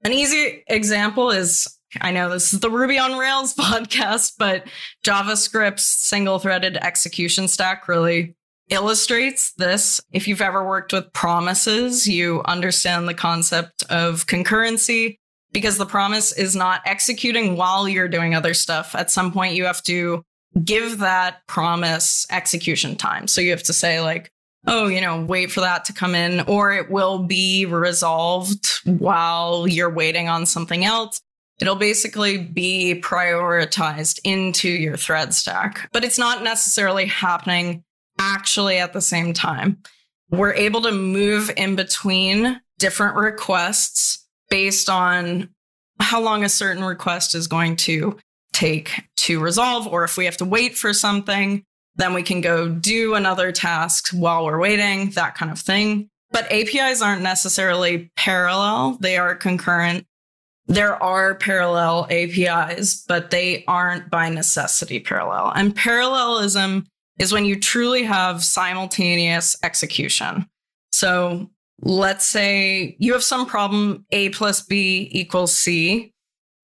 An 0.06 0.13
easy 0.13 0.63
example 0.67 1.32
is 1.32 1.67
I 2.02 2.12
know 2.12 2.30
this 2.30 2.54
is 2.54 2.60
the 2.60 2.69
Ruby 2.69 2.97
on 2.97 3.17
Rails 3.17 3.54
podcast, 3.60 4.34
but 4.38 4.67
JavaScript's 5.04 5.86
single 5.86 6.39
threaded 6.39 6.78
execution 6.78 7.47
stack 7.47 7.88
really 7.88 8.36
illustrates 8.69 9.54
this. 9.54 9.99
If 10.12 10.28
you've 10.28 10.41
ever 10.41 10.65
worked 10.65 10.93
with 10.93 11.12
promises, 11.13 12.08
you 12.08 12.41
understand 12.45 13.08
the 13.08 13.13
concept 13.13 13.84
of 13.89 14.28
concurrency 14.28 15.17
because 15.52 15.78
the 15.78 15.86
promise 15.86 16.32
is 16.32 16.56
not 16.56 16.82
executing 16.86 17.56
while 17.56 17.89
you're 17.89 18.08
doing 18.08 18.36
other 18.36 18.54
stuff. 18.54 18.93
At 18.95 19.10
some 19.10 19.32
point, 19.32 19.56
you 19.56 19.65
have 19.65 19.82
to 19.84 20.23
give 20.63 20.99
that 20.99 21.45
promise 21.47 22.28
execution 22.32 22.95
time. 22.95 23.28
So 23.28 23.41
you 23.41 23.52
have 23.52 23.63
to 23.63 23.73
say, 23.73 23.99
like, 24.02 24.32
oh, 24.67 24.88
you 24.88 25.02
know, 25.02 25.23
wait 25.25 25.52
for 25.52 25.62
that 25.62 25.86
to 25.86 25.93
come 25.93 26.13
in, 26.13 26.41
or 26.41 26.73
it 26.73 26.91
will 26.91 27.23
be 27.23 27.65
resolved 27.65 28.65
while 28.86 29.67
you're 29.67 29.93
waiting 29.93 30.30
on 30.30 30.45
something 30.45 30.86
else. 30.86 31.21
It'll 31.60 31.76
basically 31.76 32.38
be 32.38 33.02
prioritized 33.04 34.19
into 34.24 34.69
your 34.69 34.95
thread 34.98 35.34
stack, 35.34 35.89
but 35.91 36.06
it's 36.06 36.17
not 36.17 36.43
necessarily 36.43 37.06
happening 37.06 37.84
actually 38.17 38.78
at 38.78 38.93
the 38.93 39.02
same 39.02 39.34
time. 39.34 39.78
We're 40.30 40.54
able 40.54 40.82
to 40.82 40.91
move 40.91 41.52
in 41.58 41.76
between 41.76 42.62
different 42.78 43.15
requests 43.15 44.26
based 44.50 44.89
on 44.89 45.50
how 46.00 46.22
long 46.22 46.43
a 46.43 46.50
certain 46.50 46.84
request 46.84 47.36
is 47.36 47.48
going 47.48 47.76
to 47.76 48.17
take 48.54 48.91
to 49.17 49.39
resolve, 49.39 49.88
or 49.88 50.04
if 50.04 50.17
we 50.17 50.26
have 50.26 50.38
to 50.38 50.45
wait 50.45 50.78
for 50.78 50.93
something, 50.93 51.63
then 51.95 52.13
we 52.13 52.24
can 52.24 52.41
go 52.41 52.69
do 52.69 53.15
another 53.15 53.52
task 53.52 54.10
while 54.10 54.45
we're 54.45 54.60
waiting, 54.60 55.10
that 55.12 55.36
kind 55.36 55.52
of 55.52 55.60
thing. 55.60 56.10
But 56.32 56.52
APIs 56.52 57.02
aren't 57.02 57.22
necessarily 57.22 58.12
parallel, 58.15 58.98
they 59.02 59.17
are 59.17 59.36
concurrent. 59.36 60.06
There 60.69 61.01
are 61.01 61.34
parallel 61.34 62.05
APIs, 62.12 63.03
but 63.08 63.32
they 63.32 63.63
aren't 63.67 64.12
by 64.12 64.29
necessity 64.29 64.99
parallel. 64.99 65.51
And 65.55 65.75
parallelism 65.75 66.86
is 67.17 67.34
when 67.34 67.43
you 67.43 67.60
truly 67.60 68.03
have 68.03 68.43
simultaneous 68.43 69.55
execution. 69.63 70.45
So 70.91 71.49
let's 71.82 72.23
say 72.23 72.95
you 72.99 73.13
have 73.13 73.23
some 73.23 73.47
problem 73.47 74.05
A 74.12 74.29
plus 74.29 74.62
B 74.62 75.10
equals 75.12 75.55
C. 75.55 76.13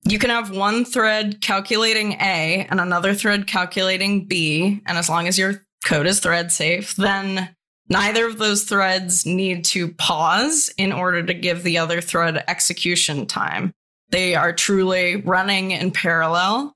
You 0.03 0.19
can 0.19 0.29
have 0.29 0.55
one 0.55 0.85
thread 0.85 1.41
calculating 1.41 2.13
A 2.13 2.67
and 2.69 2.79
another 2.79 3.15
thread 3.15 3.47
calculating 3.47 4.27
B. 4.27 4.83
And 4.85 4.99
as 4.99 5.09
long 5.09 5.27
as 5.27 5.39
your 5.39 5.63
code 5.83 6.05
is 6.05 6.19
thread 6.19 6.51
safe, 6.51 6.95
then 6.95 7.55
neither 7.89 8.27
of 8.27 8.37
those 8.37 8.65
threads 8.65 9.25
need 9.25 9.65
to 9.65 9.91
pause 9.93 10.71
in 10.77 10.91
order 10.91 11.23
to 11.23 11.33
give 11.33 11.63
the 11.63 11.79
other 11.79 12.01
thread 12.01 12.43
execution 12.47 13.25
time. 13.25 13.73
They 14.09 14.35
are 14.35 14.53
truly 14.53 15.17
running 15.17 15.71
in 15.71 15.91
parallel. 15.91 16.75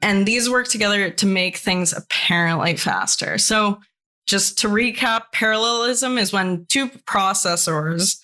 And 0.00 0.26
these 0.26 0.48
work 0.48 0.68
together 0.68 1.10
to 1.10 1.26
make 1.26 1.56
things 1.56 1.92
apparently 1.92 2.76
faster. 2.76 3.38
So, 3.38 3.80
just 4.26 4.58
to 4.58 4.68
recap, 4.68 5.32
parallelism 5.32 6.18
is 6.18 6.32
when 6.34 6.66
two 6.66 6.88
processors, 6.88 8.22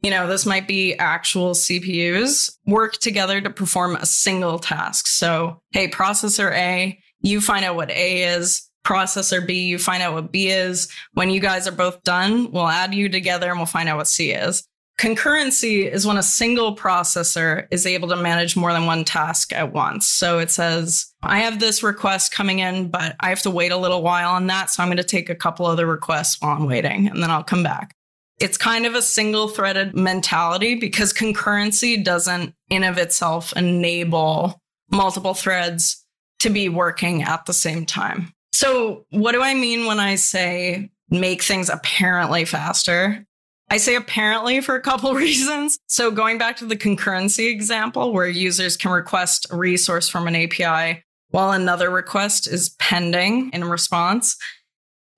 you 0.00 0.10
know, 0.10 0.26
this 0.26 0.46
might 0.46 0.66
be 0.66 0.94
actual 0.94 1.52
CPUs, 1.52 2.56
work 2.66 2.94
together 2.94 3.40
to 3.40 3.50
perform 3.50 3.94
a 3.94 4.06
single 4.06 4.58
task. 4.58 5.06
So, 5.06 5.60
hey, 5.72 5.88
processor 5.88 6.50
A, 6.52 6.98
you 7.20 7.40
find 7.40 7.64
out 7.64 7.76
what 7.76 7.90
A 7.90 8.24
is. 8.24 8.68
Processor 8.84 9.46
B, 9.46 9.66
you 9.66 9.78
find 9.78 10.02
out 10.02 10.14
what 10.14 10.32
B 10.32 10.48
is. 10.48 10.88
When 11.12 11.30
you 11.30 11.38
guys 11.38 11.68
are 11.68 11.72
both 11.72 12.02
done, 12.02 12.50
we'll 12.50 12.66
add 12.66 12.94
you 12.94 13.08
together 13.08 13.48
and 13.48 13.58
we'll 13.58 13.66
find 13.66 13.88
out 13.88 13.98
what 13.98 14.08
C 14.08 14.32
is. 14.32 14.66
Concurrency 15.02 15.90
is 15.90 16.06
when 16.06 16.16
a 16.16 16.22
single 16.22 16.76
processor 16.76 17.66
is 17.72 17.86
able 17.86 18.08
to 18.08 18.14
manage 18.14 18.54
more 18.54 18.72
than 18.72 18.86
one 18.86 19.04
task 19.04 19.52
at 19.52 19.72
once. 19.72 20.06
So 20.06 20.38
it 20.38 20.48
says, 20.48 21.12
I 21.24 21.40
have 21.40 21.58
this 21.58 21.82
request 21.82 22.30
coming 22.30 22.60
in, 22.60 22.88
but 22.88 23.16
I 23.18 23.30
have 23.30 23.42
to 23.42 23.50
wait 23.50 23.72
a 23.72 23.76
little 23.76 24.00
while 24.00 24.30
on 24.30 24.46
that. 24.46 24.70
So 24.70 24.80
I'm 24.80 24.88
going 24.88 24.98
to 24.98 25.02
take 25.02 25.28
a 25.28 25.34
couple 25.34 25.66
other 25.66 25.86
requests 25.86 26.40
while 26.40 26.54
I'm 26.54 26.66
waiting, 26.66 27.08
and 27.08 27.20
then 27.20 27.32
I'll 27.32 27.42
come 27.42 27.64
back. 27.64 27.96
It's 28.38 28.56
kind 28.56 28.86
of 28.86 28.94
a 28.94 29.02
single 29.02 29.48
threaded 29.48 29.92
mentality 29.92 30.76
because 30.76 31.12
concurrency 31.12 32.02
doesn't, 32.04 32.54
in 32.70 32.84
of 32.84 32.96
itself, 32.96 33.52
enable 33.56 34.60
multiple 34.92 35.34
threads 35.34 36.00
to 36.38 36.48
be 36.48 36.68
working 36.68 37.24
at 37.24 37.44
the 37.46 37.52
same 37.52 37.86
time. 37.86 38.32
So, 38.52 39.04
what 39.10 39.32
do 39.32 39.42
I 39.42 39.54
mean 39.54 39.86
when 39.86 39.98
I 39.98 40.14
say 40.14 40.92
make 41.10 41.42
things 41.42 41.70
apparently 41.70 42.44
faster? 42.44 43.26
I 43.72 43.78
say 43.78 43.94
apparently 43.94 44.60
for 44.60 44.74
a 44.74 44.82
couple 44.82 45.14
reasons. 45.14 45.78
So, 45.86 46.10
going 46.10 46.36
back 46.36 46.58
to 46.58 46.66
the 46.66 46.76
concurrency 46.76 47.50
example, 47.50 48.12
where 48.12 48.28
users 48.28 48.76
can 48.76 48.90
request 48.90 49.46
a 49.50 49.56
resource 49.56 50.10
from 50.10 50.28
an 50.28 50.36
API 50.36 51.02
while 51.30 51.52
another 51.52 51.88
request 51.88 52.46
is 52.46 52.76
pending 52.78 53.48
in 53.54 53.64
response. 53.64 54.36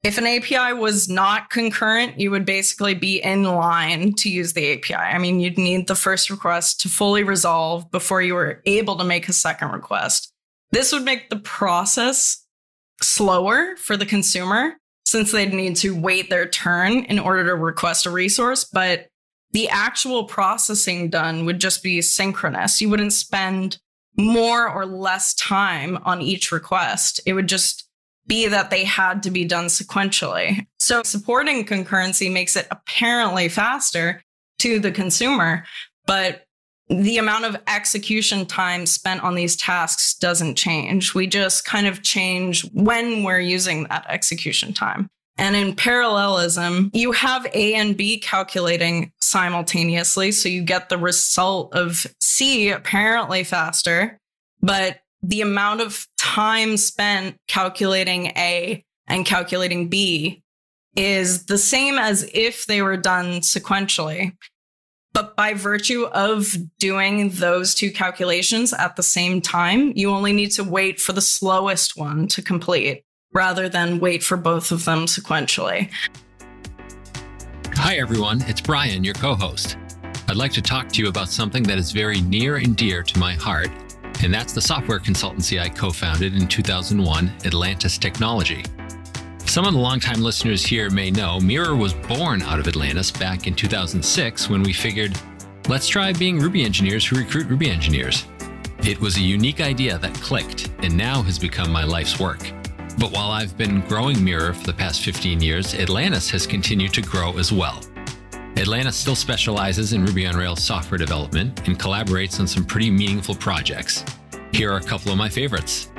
If 0.04 0.18
an 0.18 0.26
API 0.28 0.72
was 0.72 1.08
not 1.08 1.50
concurrent, 1.50 2.20
you 2.20 2.30
would 2.30 2.44
basically 2.44 2.94
be 2.94 3.20
in 3.20 3.42
line 3.42 4.12
to 4.18 4.30
use 4.30 4.52
the 4.52 4.74
API. 4.74 4.94
I 4.94 5.18
mean, 5.18 5.40
you'd 5.40 5.58
need 5.58 5.88
the 5.88 5.96
first 5.96 6.30
request 6.30 6.80
to 6.82 6.88
fully 6.88 7.24
resolve 7.24 7.90
before 7.90 8.22
you 8.22 8.34
were 8.34 8.62
able 8.66 8.96
to 8.98 9.04
make 9.04 9.28
a 9.28 9.32
second 9.32 9.72
request. 9.72 10.32
This 10.70 10.92
would 10.92 11.04
make 11.04 11.28
the 11.28 11.40
process 11.40 12.46
slower 13.02 13.74
for 13.78 13.96
the 13.96 14.06
consumer 14.06 14.74
since 15.04 15.32
they'd 15.32 15.52
need 15.52 15.76
to 15.76 15.94
wait 15.94 16.30
their 16.30 16.48
turn 16.48 17.04
in 17.04 17.18
order 17.18 17.44
to 17.44 17.54
request 17.54 18.06
a 18.06 18.10
resource, 18.10 18.64
but 18.64 19.08
the 19.52 19.68
actual 19.68 20.24
processing 20.24 21.10
done 21.10 21.44
would 21.46 21.60
just 21.60 21.82
be 21.82 22.02
synchronous. 22.02 22.80
You 22.80 22.88
wouldn't 22.88 23.12
spend 23.12 23.78
more 24.16 24.68
or 24.68 24.86
less 24.86 25.34
time 25.34 25.98
on 26.04 26.20
each 26.20 26.50
request. 26.50 27.20
It 27.26 27.34
would 27.34 27.48
just 27.48 27.88
be 28.26 28.48
that 28.48 28.70
they 28.70 28.84
had 28.84 29.22
to 29.22 29.30
be 29.30 29.44
done 29.44 29.66
sequentially. 29.66 30.66
So 30.78 31.02
supporting 31.02 31.64
concurrency 31.64 32.32
makes 32.32 32.56
it 32.56 32.66
apparently 32.70 33.48
faster 33.48 34.22
to 34.60 34.78
the 34.78 34.90
consumer, 34.90 35.64
but 36.06 36.46
the 36.88 37.18
amount 37.18 37.44
of 37.46 37.56
execution 37.66 38.46
time 38.46 38.86
spent 38.86 39.22
on 39.22 39.34
these 39.34 39.56
tasks 39.56 40.14
doesn't 40.14 40.56
change. 40.56 41.14
We 41.14 41.26
just 41.26 41.64
kind 41.64 41.86
of 41.86 42.02
change 42.02 42.62
when 42.72 43.22
we're 43.22 43.40
using 43.40 43.84
that 43.84 44.06
execution 44.08 44.72
time. 44.72 45.08
And 45.36 45.56
in 45.56 45.74
parallelism, 45.74 46.90
you 46.92 47.12
have 47.12 47.46
A 47.54 47.74
and 47.74 47.96
B 47.96 48.18
calculating 48.18 49.10
simultaneously. 49.20 50.30
So 50.30 50.48
you 50.48 50.62
get 50.62 50.88
the 50.88 50.98
result 50.98 51.74
of 51.74 52.06
C 52.20 52.70
apparently 52.70 53.42
faster, 53.42 54.18
but 54.60 55.00
the 55.22 55.40
amount 55.40 55.80
of 55.80 56.06
time 56.18 56.76
spent 56.76 57.36
calculating 57.48 58.26
A 58.36 58.84
and 59.06 59.26
calculating 59.26 59.88
B 59.88 60.42
is 60.94 61.46
the 61.46 61.58
same 61.58 61.98
as 61.98 62.28
if 62.32 62.66
they 62.66 62.82
were 62.82 62.96
done 62.96 63.40
sequentially. 63.40 64.36
But 65.14 65.36
by 65.36 65.54
virtue 65.54 66.06
of 66.06 66.56
doing 66.80 67.30
those 67.30 67.72
two 67.74 67.92
calculations 67.92 68.72
at 68.72 68.96
the 68.96 69.02
same 69.02 69.40
time, 69.40 69.92
you 69.94 70.10
only 70.10 70.32
need 70.32 70.50
to 70.52 70.64
wait 70.64 71.00
for 71.00 71.12
the 71.12 71.20
slowest 71.20 71.96
one 71.96 72.26
to 72.28 72.42
complete 72.42 73.04
rather 73.32 73.68
than 73.68 74.00
wait 74.00 74.24
for 74.24 74.36
both 74.36 74.72
of 74.72 74.84
them 74.84 75.06
sequentially. 75.06 75.88
Hi, 77.76 77.96
everyone. 77.96 78.42
It's 78.48 78.60
Brian, 78.60 79.04
your 79.04 79.14
co 79.14 79.34
host. 79.36 79.78
I'd 80.26 80.36
like 80.36 80.52
to 80.52 80.62
talk 80.62 80.88
to 80.90 81.02
you 81.02 81.08
about 81.08 81.28
something 81.28 81.62
that 81.64 81.78
is 81.78 81.92
very 81.92 82.20
near 82.20 82.56
and 82.56 82.76
dear 82.76 83.04
to 83.04 83.18
my 83.18 83.34
heart, 83.34 83.68
and 84.22 84.34
that's 84.34 84.52
the 84.52 84.60
software 84.60 84.98
consultancy 84.98 85.60
I 85.60 85.68
co 85.68 85.90
founded 85.90 86.34
in 86.34 86.48
2001, 86.48 87.32
Atlantis 87.44 87.98
Technology. 87.98 88.64
Some 89.54 89.66
of 89.66 89.74
the 89.74 89.78
longtime 89.78 90.20
listeners 90.20 90.66
here 90.66 90.90
may 90.90 91.12
know 91.12 91.38
Mirror 91.38 91.76
was 91.76 91.94
born 91.94 92.42
out 92.42 92.58
of 92.58 92.66
Atlantis 92.66 93.12
back 93.12 93.46
in 93.46 93.54
2006 93.54 94.50
when 94.50 94.64
we 94.64 94.72
figured, 94.72 95.16
let's 95.68 95.86
try 95.86 96.12
being 96.12 96.40
Ruby 96.40 96.64
engineers 96.64 97.06
who 97.06 97.14
recruit 97.14 97.46
Ruby 97.46 97.70
engineers. 97.70 98.26
It 98.80 99.00
was 99.00 99.16
a 99.16 99.20
unique 99.20 99.60
idea 99.60 99.96
that 99.98 100.12
clicked 100.14 100.72
and 100.80 100.96
now 100.96 101.22
has 101.22 101.38
become 101.38 101.70
my 101.70 101.84
life's 101.84 102.18
work. 102.18 102.40
But 102.98 103.12
while 103.12 103.30
I've 103.30 103.56
been 103.56 103.82
growing 103.82 104.24
Mirror 104.24 104.54
for 104.54 104.66
the 104.66 104.72
past 104.72 105.02
15 105.02 105.40
years, 105.40 105.72
Atlantis 105.76 106.28
has 106.30 106.48
continued 106.48 106.92
to 106.94 107.02
grow 107.02 107.38
as 107.38 107.52
well. 107.52 107.80
Atlantis 108.56 108.96
still 108.96 109.14
specializes 109.14 109.92
in 109.92 110.04
Ruby 110.04 110.26
on 110.26 110.34
Rails 110.34 110.64
software 110.64 110.98
development 110.98 111.68
and 111.68 111.78
collaborates 111.78 112.40
on 112.40 112.48
some 112.48 112.64
pretty 112.64 112.90
meaningful 112.90 113.36
projects. 113.36 114.04
Here 114.52 114.72
are 114.72 114.78
a 114.78 114.82
couple 114.82 115.12
of 115.12 115.18
my 115.18 115.28
favorites 115.28 115.90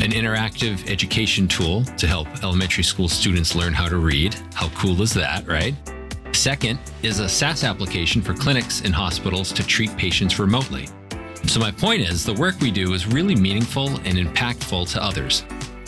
an 0.00 0.12
interactive 0.12 0.88
education 0.88 1.48
tool 1.48 1.84
to 1.84 2.06
help 2.06 2.28
elementary 2.44 2.84
school 2.84 3.08
students 3.08 3.56
learn 3.56 3.72
how 3.72 3.88
to 3.88 3.96
read. 3.96 4.36
How 4.54 4.68
cool 4.70 5.02
is 5.02 5.12
that, 5.14 5.46
right? 5.46 5.74
Second 6.32 6.78
is 7.02 7.18
a 7.18 7.28
SaaS 7.28 7.64
application 7.64 8.22
for 8.22 8.32
clinics 8.32 8.82
and 8.82 8.94
hospitals 8.94 9.52
to 9.52 9.66
treat 9.66 9.96
patients 9.96 10.38
remotely. 10.38 10.88
So, 11.46 11.58
my 11.58 11.72
point 11.72 12.02
is 12.02 12.24
the 12.24 12.34
work 12.34 12.60
we 12.60 12.70
do 12.70 12.94
is 12.94 13.06
really 13.06 13.34
meaningful 13.34 13.88
and 13.88 14.18
impactful 14.18 14.92
to 14.92 15.02
others. 15.02 15.44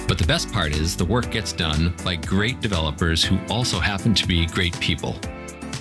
But 0.09 0.19
the 0.19 0.27
best 0.27 0.53
part 0.53 0.73
is 0.73 0.97
the 0.97 1.05
work 1.05 1.31
gets 1.31 1.53
done 1.53 1.95
by 2.05 2.17
great 2.17 2.61
developers 2.61 3.23
who 3.23 3.39
also 3.49 3.79
happen 3.79 4.13
to 4.15 4.27
be 4.27 4.47
great 4.47 4.79
people. 4.81 5.17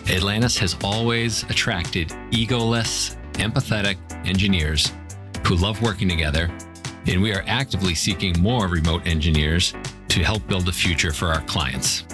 Atlantis 0.07 0.57
has 0.59 0.75
always 0.83 1.43
attracted 1.43 2.09
egoless, 2.31 3.15
empathetic 3.33 3.97
engineers 4.27 4.91
who 5.47 5.55
love 5.55 5.81
working 5.81 6.09
together, 6.09 6.51
and 7.09 7.21
we 7.21 7.33
are 7.33 7.43
actively 7.47 7.95
seeking 7.95 8.39
more 8.39 8.67
remote 8.67 9.05
engineers 9.07 9.73
to 10.09 10.23
help 10.23 10.45
build 10.47 10.69
a 10.69 10.71
future 10.71 11.11
for 11.11 11.27
our 11.27 11.41
clients. 11.41 12.05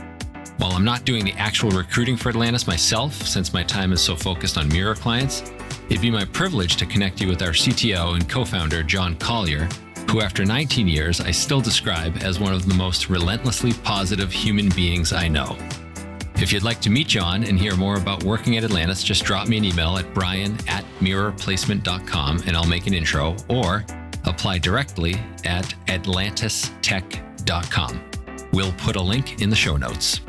While 0.57 0.71
I'm 0.71 0.85
not 0.85 1.03
doing 1.03 1.25
the 1.25 1.33
actual 1.33 1.69
recruiting 1.71 2.15
for 2.15 2.29
Atlantis 2.29 2.65
myself, 2.65 3.13
since 3.13 3.53
my 3.53 3.61
time 3.61 3.91
is 3.91 4.01
so 4.01 4.15
focused 4.15 4.57
on 4.57 4.69
Mirror 4.69 4.95
clients, 4.95 5.51
it'd 5.89 6.01
be 6.01 6.09
my 6.09 6.23
privilege 6.23 6.77
to 6.77 6.85
connect 6.85 7.19
you 7.19 7.27
with 7.27 7.41
our 7.41 7.49
CTO 7.49 8.15
and 8.15 8.29
co 8.29 8.45
founder, 8.45 8.83
John 8.83 9.17
Collier, 9.17 9.67
who, 10.09 10.21
after 10.21 10.45
19 10.45 10.87
years, 10.87 11.19
I 11.19 11.31
still 11.31 11.59
describe 11.59 12.17
as 12.21 12.39
one 12.39 12.53
of 12.53 12.65
the 12.65 12.73
most 12.73 13.09
relentlessly 13.09 13.73
positive 13.83 14.31
human 14.31 14.69
beings 14.69 15.11
I 15.11 15.27
know. 15.27 15.57
If 16.37 16.53
you'd 16.53 16.63
like 16.63 16.79
to 16.81 16.89
meet 16.89 17.07
John 17.07 17.43
and 17.43 17.59
hear 17.59 17.75
more 17.75 17.97
about 17.97 18.23
working 18.23 18.55
at 18.55 18.63
Atlantis, 18.63 19.03
just 19.03 19.25
drop 19.25 19.49
me 19.49 19.57
an 19.57 19.65
email 19.65 19.97
at 19.97 20.13
brian 20.13 20.57
at 20.69 20.85
mirrorplacement.com 21.01 22.43
and 22.45 22.55
I'll 22.55 22.67
make 22.67 22.87
an 22.87 22.93
intro, 22.93 23.35
or 23.49 23.85
apply 24.25 24.59
directly 24.59 25.15
at 25.43 25.65
atlantistech.com. 25.87 28.01
We'll 28.51 28.73
put 28.73 28.95
a 28.95 29.01
link 29.01 29.41
in 29.41 29.49
the 29.49 29.55
show 29.55 29.77
notes. 29.77 30.21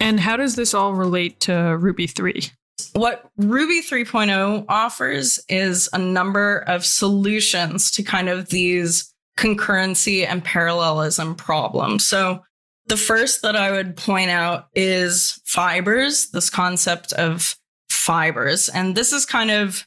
And 0.00 0.20
how 0.20 0.36
does 0.36 0.56
this 0.56 0.74
all 0.74 0.94
relate 0.94 1.40
to 1.40 1.76
Ruby 1.78 2.06
3? 2.06 2.50
What 2.92 3.30
Ruby 3.36 3.82
3.0 3.82 4.66
offers 4.68 5.40
is 5.48 5.88
a 5.92 5.98
number 5.98 6.58
of 6.66 6.84
solutions 6.84 7.90
to 7.92 8.02
kind 8.02 8.28
of 8.28 8.50
these 8.50 9.12
concurrency 9.38 10.26
and 10.26 10.42
parallelism 10.42 11.34
problems. 11.34 12.06
So, 12.06 12.42
the 12.88 12.96
first 12.96 13.42
that 13.42 13.56
I 13.56 13.72
would 13.72 13.96
point 13.96 14.30
out 14.30 14.68
is 14.74 15.40
fibers, 15.44 16.30
this 16.30 16.50
concept 16.50 17.12
of 17.14 17.56
fibers. 17.88 18.68
And 18.68 18.94
this 18.94 19.12
is 19.12 19.26
kind 19.26 19.50
of 19.50 19.84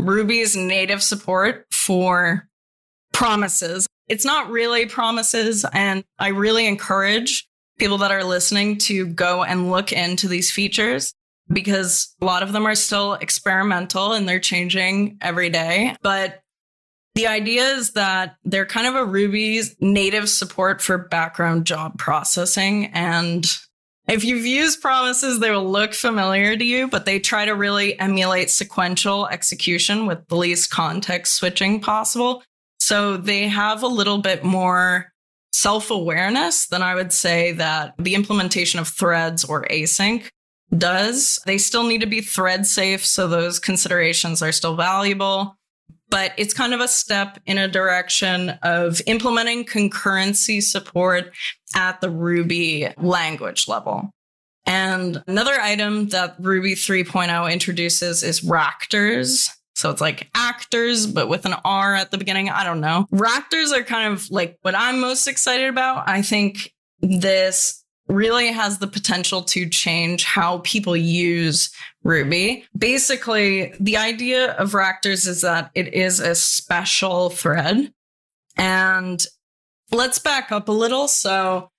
Ruby's 0.00 0.56
native 0.56 1.02
support 1.02 1.66
for 1.72 2.48
promises. 3.12 3.86
It's 4.08 4.24
not 4.24 4.50
really 4.50 4.86
promises. 4.86 5.64
And 5.72 6.04
I 6.18 6.28
really 6.28 6.66
encourage 6.66 7.46
people 7.78 7.98
that 7.98 8.10
are 8.10 8.24
listening 8.24 8.78
to 8.78 9.06
go 9.06 9.42
and 9.42 9.70
look 9.70 9.92
into 9.92 10.28
these 10.28 10.50
features 10.50 11.12
because 11.48 12.14
a 12.20 12.24
lot 12.24 12.42
of 12.42 12.52
them 12.52 12.66
are 12.66 12.74
still 12.74 13.14
experimental 13.14 14.12
and 14.12 14.28
they're 14.28 14.40
changing 14.40 15.18
every 15.20 15.50
day. 15.50 15.96
But 16.02 16.40
the 17.14 17.26
idea 17.26 17.64
is 17.64 17.92
that 17.92 18.36
they're 18.44 18.66
kind 18.66 18.86
of 18.86 18.94
a 18.94 19.04
Ruby's 19.04 19.74
native 19.80 20.28
support 20.28 20.80
for 20.80 20.96
background 20.96 21.66
job 21.66 21.98
processing. 21.98 22.86
And 22.86 23.44
if 24.10 24.24
you've 24.24 24.44
used 24.44 24.80
promises, 24.80 25.38
they 25.38 25.50
will 25.50 25.70
look 25.70 25.94
familiar 25.94 26.56
to 26.56 26.64
you, 26.64 26.88
but 26.88 27.04
they 27.04 27.20
try 27.20 27.44
to 27.44 27.54
really 27.54 27.98
emulate 28.00 28.50
sequential 28.50 29.28
execution 29.28 30.06
with 30.06 30.26
the 30.26 30.36
least 30.36 30.70
context 30.70 31.34
switching 31.34 31.80
possible. 31.80 32.42
So 32.80 33.16
they 33.16 33.46
have 33.46 33.82
a 33.82 33.88
little 33.88 34.18
bit 34.18 34.42
more 34.42 35.12
self 35.52 35.90
awareness 35.90 36.66
than 36.66 36.82
I 36.82 36.94
would 36.94 37.12
say 37.12 37.52
that 37.52 37.94
the 37.98 38.14
implementation 38.14 38.80
of 38.80 38.88
threads 38.88 39.44
or 39.44 39.64
async 39.70 40.28
does. 40.76 41.38
They 41.46 41.58
still 41.58 41.84
need 41.84 42.00
to 42.00 42.06
be 42.06 42.20
thread 42.20 42.66
safe, 42.66 43.04
so 43.04 43.28
those 43.28 43.58
considerations 43.58 44.42
are 44.42 44.52
still 44.52 44.76
valuable. 44.76 45.56
But 46.10 46.32
it's 46.36 46.52
kind 46.52 46.74
of 46.74 46.80
a 46.80 46.88
step 46.88 47.38
in 47.46 47.56
a 47.56 47.68
direction 47.68 48.50
of 48.62 49.00
implementing 49.06 49.64
concurrency 49.64 50.62
support 50.62 51.32
at 51.74 52.00
the 52.00 52.10
Ruby 52.10 52.88
language 52.98 53.68
level. 53.68 54.10
And 54.66 55.22
another 55.26 55.54
item 55.54 56.08
that 56.08 56.36
Ruby 56.40 56.74
3.0 56.74 57.52
introduces 57.52 58.22
is 58.22 58.44
Ractors. 58.44 59.48
So 59.74 59.90
it's 59.90 60.00
like 60.00 60.28
actors, 60.34 61.06
but 61.06 61.28
with 61.28 61.46
an 61.46 61.54
R 61.64 61.94
at 61.94 62.10
the 62.10 62.18
beginning. 62.18 62.50
I 62.50 62.64
don't 62.64 62.80
know. 62.80 63.06
Ractors 63.10 63.72
are 63.72 63.82
kind 63.82 64.12
of 64.12 64.30
like 64.30 64.58
what 64.62 64.74
I'm 64.74 65.00
most 65.00 65.26
excited 65.26 65.68
about. 65.68 66.08
I 66.08 66.22
think 66.22 66.74
this 67.00 67.79
really 68.10 68.48
has 68.48 68.78
the 68.78 68.86
potential 68.86 69.42
to 69.42 69.68
change 69.68 70.24
how 70.24 70.58
people 70.58 70.96
use 70.96 71.70
Ruby. 72.02 72.64
Basically, 72.76 73.72
the 73.78 73.96
idea 73.96 74.52
of 74.52 74.74
Ractors 74.74 75.26
is 75.26 75.42
that 75.42 75.70
it 75.74 75.94
is 75.94 76.20
a 76.20 76.34
special 76.34 77.30
thread. 77.30 77.92
And 78.56 79.24
let's 79.92 80.18
back 80.18 80.52
up 80.52 80.68
a 80.68 80.72
little. 80.72 81.08
So, 81.08 81.70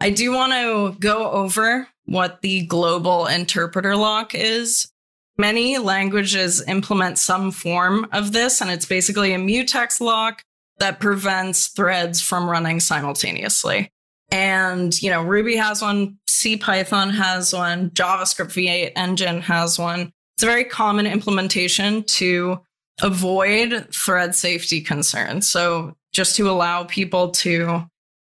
I 0.00 0.10
do 0.10 0.32
want 0.32 0.52
to 0.52 0.96
go 0.98 1.30
over 1.30 1.86
what 2.06 2.40
the 2.40 2.66
global 2.66 3.26
interpreter 3.26 3.96
lock 3.96 4.34
is. 4.34 4.90
Many 5.36 5.78
languages 5.78 6.66
implement 6.66 7.18
some 7.18 7.50
form 7.50 8.06
of 8.12 8.32
this, 8.32 8.60
and 8.60 8.70
it's 8.70 8.86
basically 8.86 9.34
a 9.34 9.38
mutex 9.38 10.00
lock 10.00 10.42
that 10.78 11.00
prevents 11.00 11.68
threads 11.68 12.20
from 12.20 12.48
running 12.48 12.80
simultaneously. 12.80 13.92
And, 14.30 15.00
you 15.02 15.10
know, 15.10 15.22
Ruby 15.22 15.56
has 15.56 15.82
one, 15.82 16.18
C 16.26 16.56
Python 16.56 17.10
has 17.10 17.52
one, 17.52 17.90
JavaScript 17.90 18.52
V8 18.52 18.92
engine 18.96 19.40
has 19.42 19.78
one. 19.78 20.12
It's 20.36 20.42
a 20.42 20.46
very 20.46 20.64
common 20.64 21.06
implementation 21.06 22.04
to 22.04 22.60
avoid 23.02 23.88
thread 23.92 24.34
safety 24.34 24.80
concerns. 24.80 25.48
So 25.48 25.96
just 26.12 26.36
to 26.36 26.50
allow 26.50 26.84
people 26.84 27.30
to 27.30 27.86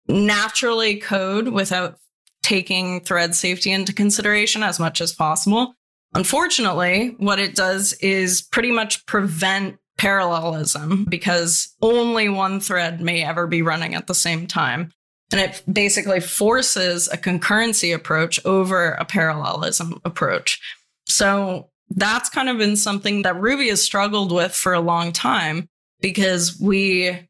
naturally 0.08 0.96
code 0.96 1.48
without 1.48 1.98
taking 2.42 3.00
thread 3.00 3.34
safety 3.34 3.70
into 3.70 3.92
consideration 3.92 4.62
as 4.62 4.80
much 4.80 5.00
as 5.00 5.12
possible. 5.12 5.74
Unfortunately, 6.14 7.14
what 7.18 7.38
it 7.38 7.54
does 7.54 7.92
is 7.94 8.40
pretty 8.40 8.72
much 8.72 9.04
prevent 9.06 9.76
parallelism 9.98 11.04
because 11.04 11.74
only 11.82 12.28
one 12.28 12.60
thread 12.60 13.00
may 13.00 13.22
ever 13.22 13.46
be 13.46 13.60
running 13.60 13.94
at 13.94 14.06
the 14.06 14.14
same 14.14 14.46
time. 14.46 14.90
And 15.30 15.40
it 15.40 15.62
basically 15.70 16.20
forces 16.20 17.08
a 17.12 17.18
concurrency 17.18 17.94
approach 17.94 18.44
over 18.46 18.92
a 18.92 19.04
parallelism 19.04 20.00
approach. 20.04 20.58
So 21.06 21.68
that's 21.90 22.30
kind 22.30 22.48
of 22.48 22.58
been 22.58 22.76
something 22.76 23.22
that 23.22 23.40
Ruby 23.40 23.68
has 23.68 23.82
struggled 23.82 24.32
with 24.32 24.54
for 24.54 24.72
a 24.72 24.80
long 24.80 25.12
time 25.12 25.68
because 26.00 26.58
we 26.58 27.28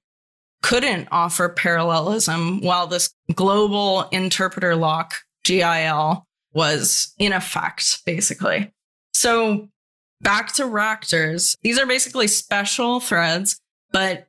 couldn't 0.62 1.08
offer 1.10 1.48
parallelism 1.48 2.60
while 2.60 2.86
this 2.86 3.12
global 3.34 4.08
interpreter 4.10 4.76
lock 4.76 5.14
GIL 5.44 6.26
was 6.52 7.14
in 7.18 7.32
effect, 7.32 8.04
basically. 8.04 8.72
So 9.12 9.68
back 10.20 10.54
to 10.54 10.66
Ractors. 10.66 11.56
These 11.62 11.78
are 11.78 11.86
basically 11.86 12.26
special 12.26 13.00
threads, 13.00 13.60
but 13.92 14.27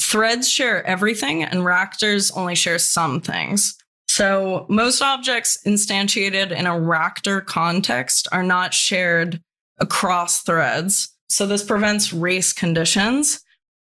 threads 0.00 0.48
share 0.48 0.84
everything 0.86 1.42
and 1.42 1.64
Ractors 1.64 2.30
only 2.32 2.54
share 2.54 2.78
some 2.78 3.20
things. 3.20 3.76
So 4.08 4.66
most 4.68 5.02
objects 5.02 5.58
instantiated 5.64 6.50
in 6.50 6.66
a 6.66 6.78
Ractor 6.78 7.42
context 7.42 8.26
are 8.32 8.42
not 8.42 8.74
shared 8.74 9.40
across 9.78 10.42
threads. 10.42 11.14
So 11.28 11.46
this 11.46 11.62
prevents 11.62 12.12
race 12.12 12.52
conditions. 12.52 13.40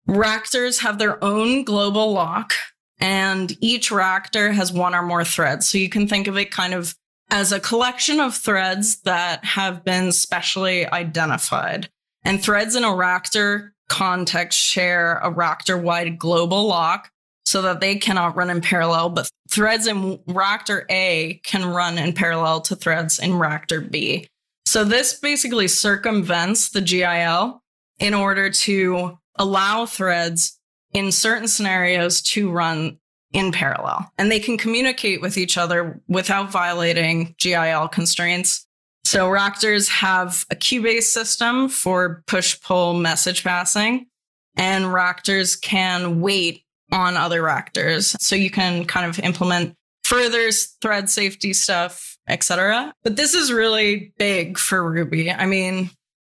Ractors 0.08 0.80
have 0.80 1.00
their 1.00 1.24
own 1.24 1.64
global 1.64 2.12
lock 2.12 2.54
and 3.00 3.56
each 3.62 3.90
Ractor 3.90 4.52
has 4.52 4.72
one 4.72 4.94
or 4.94 5.02
more 5.02 5.24
threads. 5.24 5.70
So 5.70 5.78
you 5.78 5.90
can 5.90 6.08
think 6.08 6.28
of 6.28 6.38
it 6.38 6.52
kind 6.52 6.74
of 6.74 6.96
as 7.30 7.52
a 7.52 7.60
collection 7.60 8.20
of 8.20 8.36
threads 8.36 9.02
that 9.04 9.44
have 9.46 9.84
been 9.84 10.12
specially 10.12 10.86
identified. 10.88 11.90
And 12.24 12.44
threads 12.44 12.76
in 12.76 12.84
a 12.84 12.94
Ractor 12.94 13.74
context 13.92 14.58
share 14.58 15.20
a 15.22 15.30
Ractor 15.30 15.78
wide 15.78 16.18
global 16.18 16.66
lock 16.66 17.12
so 17.46 17.62
that 17.62 17.82
they 17.82 17.98
cannot 17.98 18.38
run 18.38 18.50
in 18.50 18.62
parallel, 18.62 19.10
but 19.10 19.30
threads 19.50 19.86
in 19.86 20.18
Ractor 20.28 20.86
A 20.90 21.42
can 21.44 21.66
run 21.66 21.98
in 21.98 22.14
parallel 22.14 22.62
to 22.62 22.76
threads 22.78 23.20
in 23.20 23.38
Ractor 23.38 23.82
B. 23.82 24.26
So 24.66 24.86
this 24.86 25.20
basically 25.20 25.68
circumvents 25.68 26.70
the 26.70 26.80
GIL 26.80 27.62
in 28.00 28.14
order 28.14 28.50
to 28.50 29.20
allow 29.36 29.86
threads 29.86 30.58
in 30.94 31.12
certain 31.12 31.50
scenarios 31.50 32.22
to 32.22 32.50
run 32.50 32.98
in 33.34 33.52
parallel 33.52 34.12
and 34.18 34.32
they 34.32 34.40
can 34.40 34.58
communicate 34.58 35.22
with 35.22 35.38
each 35.38 35.58
other 35.58 36.02
without 36.08 36.52
violating 36.52 37.36
GIL 37.38 37.90
constraints. 37.90 38.66
So 39.04 39.30
Ractors 39.30 39.90
have 39.90 40.46
a 40.50 40.56
queue-based 40.56 41.14
system 41.14 41.68
for 41.68 42.24
push-pull 42.28 42.94
message 42.94 43.44
passing 43.44 44.08
and 44.56 44.94
Ractors 44.94 45.56
can 45.56 46.22
wait 46.22 46.64
on 46.92 47.18
other 47.18 47.42
Ractors. 47.42 48.16
So 48.20 48.36
you 48.36 48.50
can 48.50 48.86
kind 48.86 49.06
of 49.06 49.20
implement 49.20 49.76
further 50.04 50.52
thread 50.82 51.10
safety 51.10 51.54
stuff, 51.54 52.18
etc. 52.28 52.94
But 53.04 53.16
this 53.16 53.34
is 53.34 53.52
really 53.52 54.14
big 54.18 54.58
for 54.58 54.90
Ruby. 54.90 55.32
I 55.32 55.46
mean, 55.46 55.90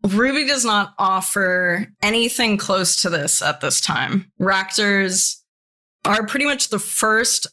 Ruby 0.04 0.46
does 0.46 0.66
not 0.66 0.94
offer 1.00 1.88
anything 2.02 2.58
close 2.58 3.02
to 3.02 3.10
this 3.10 3.42
at 3.42 3.62
this 3.62 3.82
time. 3.82 4.32
Ractors 4.38 5.44
are 6.06 6.26
pretty 6.26 6.46
much 6.46 6.70
the 6.70 6.80
first 6.80 7.48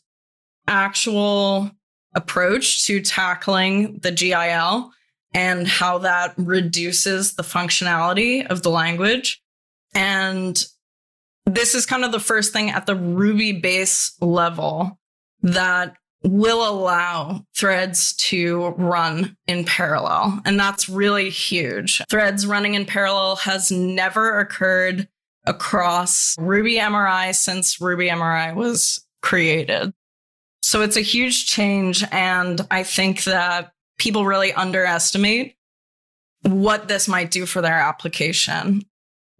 actual 0.66 1.70
approach 2.14 2.86
to 2.86 3.00
tackling 3.00 3.98
the 4.00 4.10
GIL 4.10 4.92
and 5.32 5.66
how 5.66 5.98
that 5.98 6.34
reduces 6.36 7.34
the 7.34 7.42
functionality 7.42 8.46
of 8.46 8.62
the 8.62 8.70
language. 8.70 9.40
And 9.94 10.62
this 11.46 11.74
is 11.74 11.86
kind 11.86 12.04
of 12.04 12.12
the 12.12 12.20
first 12.20 12.52
thing 12.52 12.70
at 12.70 12.86
the 12.86 12.96
Ruby 12.96 13.52
base 13.52 14.16
level 14.20 14.98
that 15.42 15.96
will 16.22 16.68
allow 16.68 17.46
threads 17.56 18.14
to 18.14 18.68
run 18.76 19.36
in 19.46 19.64
parallel. 19.64 20.40
And 20.44 20.60
that's 20.60 20.88
really 20.88 21.30
huge. 21.30 22.02
Threads 22.10 22.46
running 22.46 22.74
in 22.74 22.84
parallel 22.84 23.36
has 23.36 23.70
never 23.70 24.38
occurred 24.38 25.08
across 25.46 26.36
Ruby 26.38 26.76
MRI 26.76 27.34
since 27.34 27.80
Ruby 27.80 28.08
MRI 28.08 28.54
was 28.54 29.04
created. 29.22 29.94
So 30.62 30.82
it's 30.82 30.96
a 30.96 31.02
huge 31.02 31.46
change. 31.46 32.04
And 32.12 32.60
I 32.70 32.82
think 32.82 33.24
that 33.24 33.72
people 34.00 34.24
really 34.24 34.52
underestimate 34.52 35.54
what 36.42 36.88
this 36.88 37.06
might 37.06 37.30
do 37.30 37.46
for 37.46 37.60
their 37.60 37.78
application. 37.78 38.82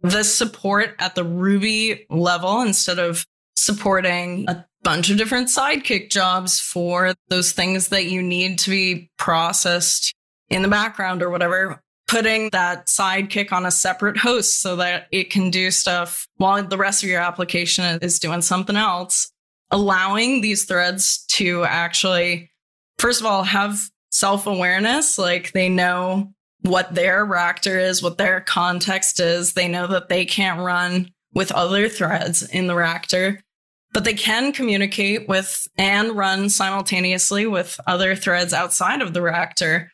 The 0.01 0.23
support 0.23 0.95
at 0.99 1.15
the 1.15 1.23
Ruby 1.23 2.05
level, 2.09 2.61
instead 2.61 2.99
of 2.99 3.25
supporting 3.55 4.47
a 4.47 4.65
bunch 4.83 5.09
of 5.09 5.17
different 5.17 5.47
Sidekiq 5.47 6.09
jobs 6.09 6.59
for 6.59 7.13
those 7.29 7.51
things 7.51 7.89
that 7.89 8.05
you 8.05 8.21
need 8.21 8.59
to 8.59 8.69
be 8.69 9.09
processed 9.17 10.13
in 10.49 10.61
the 10.61 10.67
background 10.67 11.23
or 11.23 11.29
whatever, 11.29 11.81
putting 12.07 12.49
that 12.51 12.87
Sidekiq 12.87 13.51
on 13.51 13.65
a 13.65 13.71
separate 13.71 14.17
host 14.17 14.61
so 14.61 14.75
that 14.75 15.07
it 15.11 15.31
can 15.31 15.49
do 15.49 15.71
stuff 15.71 16.27
while 16.37 16.63
the 16.63 16.77
rest 16.77 17.03
of 17.03 17.09
your 17.09 17.21
application 17.21 17.99
is 18.01 18.19
doing 18.19 18.41
something 18.41 18.75
else, 18.75 19.31
allowing 19.71 20.41
these 20.41 20.65
threads 20.65 21.25
to 21.29 21.63
actually, 21.63 22.51
first 22.99 23.21
of 23.21 23.25
all, 23.25 23.43
have 23.43 23.89
self 24.11 24.45
awareness. 24.45 25.17
Like 25.17 25.51
they 25.53 25.69
know 25.69 26.31
what 26.61 26.93
their 26.93 27.25
Ractor 27.25 27.77
is, 27.79 28.03
what 28.03 28.17
their 28.17 28.41
context 28.41 29.19
is. 29.19 29.53
They 29.53 29.67
know 29.67 29.87
that 29.87 30.09
they 30.09 30.25
can't 30.25 30.59
run 30.59 31.09
with 31.33 31.51
other 31.51 31.89
threads 31.89 32.43
in 32.43 32.67
the 32.67 32.75
Ractor, 32.75 33.41
but 33.93 34.03
they 34.03 34.13
can 34.13 34.51
communicate 34.51 35.27
with 35.27 35.67
and 35.77 36.11
run 36.11 36.49
simultaneously 36.49 37.47
with 37.47 37.79
other 37.87 38.15
threads 38.15 38.53
outside 38.53 39.01
of 39.01 39.13
the 39.13 39.21
Ractor. 39.21 39.89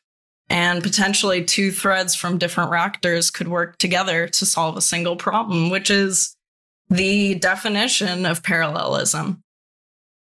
And 0.49 0.81
potentially 0.81 1.43
two 1.43 1.71
threads 1.71 2.15
from 2.15 2.37
different 2.37 2.71
Ractors 2.71 3.29
could 3.29 3.49
work 3.49 3.77
together 3.79 4.29
to 4.29 4.45
solve 4.45 4.77
a 4.77 4.81
single 4.81 5.17
problem, 5.17 5.69
which 5.69 5.89
is 5.89 6.37
the 6.89 7.35
definition 7.35 8.25
of 8.25 8.43
parallelism. 8.43 9.43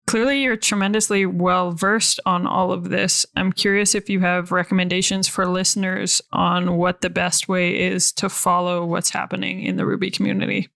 Clearly, 0.07 0.41
you're 0.41 0.55
tremendously 0.55 1.25
well 1.25 1.71
versed 1.71 2.21
on 2.25 2.47
all 2.47 2.71
of 2.71 2.89
this. 2.89 3.25
I'm 3.35 3.51
curious 3.51 3.93
if 3.93 4.09
you 4.09 4.21
have 4.21 4.53
recommendations 4.53 5.27
for 5.27 5.45
listeners 5.45 6.21
on 6.31 6.77
what 6.77 7.01
the 7.01 7.09
best 7.09 7.49
way 7.49 7.77
is 7.77 8.13
to 8.13 8.29
follow 8.29 8.85
what's 8.85 9.09
happening 9.09 9.63
in 9.63 9.75
the 9.75 9.85
Ruby 9.85 10.09
community. 10.09 10.69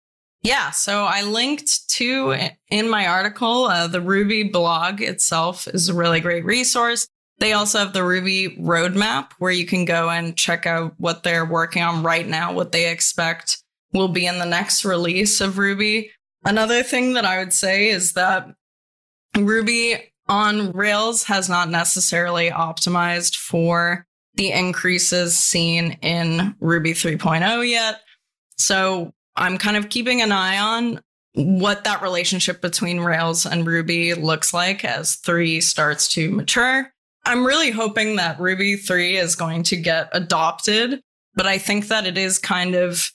Yeah, 0.44 0.72
so 0.72 1.06
I 1.06 1.22
linked 1.22 1.88
to 1.92 2.36
in 2.70 2.90
my 2.90 3.08
article. 3.08 3.66
Uh, 3.66 3.88
the 3.88 4.02
Ruby 4.02 4.44
blog 4.44 5.00
itself 5.00 5.66
is 5.66 5.88
a 5.88 5.94
really 5.94 6.20
great 6.20 6.44
resource. 6.44 7.08
They 7.38 7.54
also 7.54 7.80
have 7.80 7.94
the 7.94 8.04
Ruby 8.04 8.58
roadmap 8.60 9.32
where 9.40 9.52
you 9.52 9.66
can 9.66 9.86
go 9.86 10.10
and 10.10 10.36
check 10.36 10.66
out 10.66 10.94
what 10.98 11.24
they're 11.24 11.46
working 11.46 11.84
on 11.84 12.04
right 12.04 12.28
now, 12.28 12.52
what 12.52 12.74
they 12.74 12.92
expect 12.92 13.64
will 13.94 14.10
be 14.10 14.26
in 14.26 14.40
the 14.40 14.46
next 14.46 14.84
release 14.84 15.40
of 15.40 15.58
Ruby. 15.58 16.12
Another 16.44 16.84
thing 16.84 17.14
that 17.14 17.26
I 17.26 17.40
would 17.40 17.54
say 17.54 17.90
is 17.90 18.14
that 18.14 18.48
Ruby 19.38 20.12
on 20.28 20.72
Rails 20.72 21.24
has 21.24 21.50
not 21.50 21.70
necessarily 21.70 22.50
optimized 22.50 23.36
for 23.36 24.06
the 24.36 24.52
increases 24.52 25.38
seen 25.38 25.98
in 26.02 26.56
Ruby 26.60 26.94
3.0 26.94 27.68
yet. 27.70 28.02
So 28.58 29.14
I'm 29.36 29.58
kind 29.58 29.78
of 29.78 29.90
keeping 29.90 30.22
an 30.22 30.32
eye 30.32 30.58
on 30.58 31.02
what 31.34 31.84
that 31.84 32.02
relationship 32.02 32.62
between 32.62 33.00
Rails 33.00 33.46
and 33.46 33.66
Ruby 33.66 34.14
looks 34.14 34.54
like 34.54 34.84
as 34.86 35.16
3 35.16 35.62
starts 35.62 36.08
to 36.14 36.32
mature. 36.32 36.92
I'm 37.26 37.46
really 37.46 37.72
hoping 37.72 38.16
that 38.16 38.40
Ruby 38.40 38.76
3 38.76 39.18
is 39.18 39.36
going 39.36 39.64
to 39.64 39.78
get 39.78 40.10
adopted, 40.12 41.02
but 41.36 41.46
I 41.46 41.58
think 41.58 41.88
that 41.88 42.06
it 42.06 42.18
is 42.18 42.38
kind 42.38 42.76
of 42.76 43.12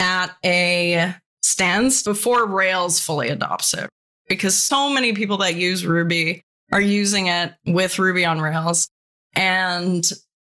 at 0.00 0.34
a 0.44 1.14
stance 1.42 2.02
before 2.02 2.46
Rails 2.46 3.00
fully 3.00 3.28
adopts 3.28 3.74
it 3.74 3.88
because 4.30 4.56
so 4.56 4.88
many 4.88 5.12
people 5.12 5.36
that 5.38 5.56
use 5.56 5.84
Ruby 5.84 6.42
are 6.72 6.80
using 6.80 7.26
it 7.26 7.52
with 7.66 7.98
Ruby 7.98 8.24
on 8.24 8.40
Rails. 8.40 8.88
And 9.34 10.08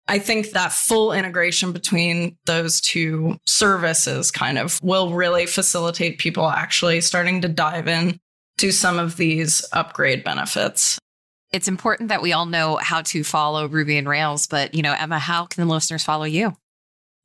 I 0.08 0.20
think 0.20 0.52
that 0.52 0.74
full 0.74 1.14
integration 1.14 1.72
between 1.72 2.38
those 2.46 2.82
two 2.82 3.40
services 3.48 4.32
kind 4.32 4.58
of 4.58 4.80
will 4.84 5.14
really 5.14 5.46
facilitate 5.46 6.20
people 6.20 6.48
actually 6.48 7.00
starting 7.00 7.42
to 7.42 7.48
dive 7.48 7.88
in 7.88 8.20
to 8.58 8.72
some 8.72 9.00
of 9.00 9.16
these 9.16 9.66
upgrade 9.72 10.26
benefits. 10.26 11.00
It's 11.54 11.70
important 11.70 12.10
that 12.10 12.22
we 12.22 12.34
all 12.34 12.46
know 12.46 12.76
how 12.76 13.02
to 13.04 13.24
follow 13.24 13.68
Ruby 13.68 13.98
and 13.98 14.10
Rails, 14.10 14.46
but 14.46 14.76
you 14.76 14.82
know, 14.82 14.94
Emma, 14.94 15.20
how 15.20 15.46
can 15.46 15.66
the 15.66 15.74
listeners 15.74 16.04
follow 16.04 16.26
you? 16.26 16.56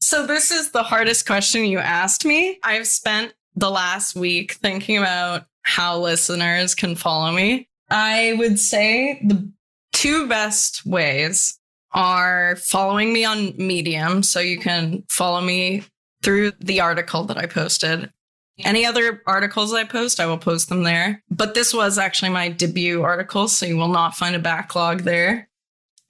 So 0.00 0.24
this 0.24 0.52
is 0.52 0.70
the 0.70 0.84
hardest 0.84 1.26
question 1.26 1.64
you 1.64 1.78
asked 1.78 2.24
me. 2.24 2.60
I've 2.62 2.86
spent 2.86 3.34
the 3.56 3.70
last 3.70 4.14
week 4.14 4.52
thinking 4.54 4.98
about 4.98 5.46
how 5.64 5.98
listeners 5.98 6.74
can 6.74 6.94
follow 6.94 7.32
me. 7.32 7.68
I 7.90 8.34
would 8.38 8.58
say 8.58 9.20
the 9.24 9.50
two 9.92 10.28
best 10.28 10.86
ways 10.86 11.58
are 11.92 12.56
following 12.56 13.12
me 13.12 13.24
on 13.24 13.56
Medium. 13.56 14.22
So 14.22 14.40
you 14.40 14.58
can 14.58 15.04
follow 15.08 15.40
me 15.40 15.84
through 16.22 16.52
the 16.60 16.80
article 16.80 17.24
that 17.24 17.38
I 17.38 17.46
posted. 17.46 18.10
Any 18.58 18.86
other 18.86 19.22
articles 19.26 19.72
I 19.72 19.84
post, 19.84 20.20
I 20.20 20.26
will 20.26 20.38
post 20.38 20.68
them 20.68 20.84
there. 20.84 21.22
But 21.30 21.54
this 21.54 21.74
was 21.74 21.98
actually 21.98 22.30
my 22.30 22.48
debut 22.48 23.02
article, 23.02 23.48
so 23.48 23.66
you 23.66 23.76
will 23.76 23.88
not 23.88 24.14
find 24.14 24.36
a 24.36 24.40
backlog 24.40 25.02
there. 25.02 25.48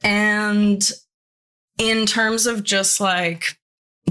And 0.02 0.86
in 1.78 2.07
terms 2.07 2.46
of 2.46 2.62
just 2.62 3.00
like 3.00 3.59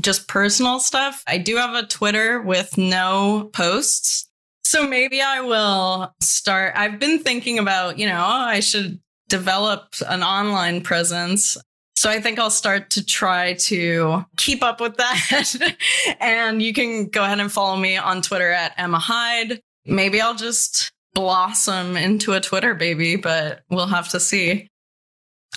just 0.02 0.28
personal 0.28 0.80
stuff, 0.80 1.24
I 1.28 1.38
do 1.38 1.58
have 1.58 1.76
a 1.76 1.88
Twitter 1.88 2.42
with 2.42 2.78
no 2.78 3.52
posts. 3.54 4.30
So 4.66 4.88
maybe 4.88 5.22
I 5.22 5.42
will 5.42 6.14
start. 6.22 6.74
I've 6.76 7.00
been 7.00 7.20
thinking 7.20 7.60
about, 7.60 8.00
you 8.00 8.08
know, 8.08 8.18
oh, 8.18 8.46
I 8.46 8.60
should 8.60 9.00
develop 9.30 9.94
an 10.08 10.24
online 10.24 10.82
presence. 10.82 11.58
So 11.96 12.10
I 12.10 12.20
think 12.20 12.40
I'll 12.40 12.50
start 12.50 12.90
to 12.92 13.06
try 13.06 13.54
to 13.54 14.26
keep 14.38 14.64
up 14.64 14.82
with 14.82 14.98
that. 14.98 15.76
and 16.20 16.62
you 16.62 16.74
can 16.74 17.08
go 17.08 17.24
ahead 17.24 17.40
and 17.40 17.52
follow 17.52 17.78
me 17.78 17.98
on 17.98 18.22
Twitter 18.22 18.52
at 18.52 18.74
Emma 18.78 19.00
Hyde. 19.00 19.62
Maybe 19.86 20.20
I'll 20.20 20.36
just 20.36 20.92
blossom 21.14 21.96
into 21.96 22.34
a 22.34 22.42
Twitter 22.42 22.74
baby, 22.74 23.16
but 23.16 23.62
we'll 23.70 23.88
have 23.88 24.10
to 24.10 24.20
see. 24.20 24.68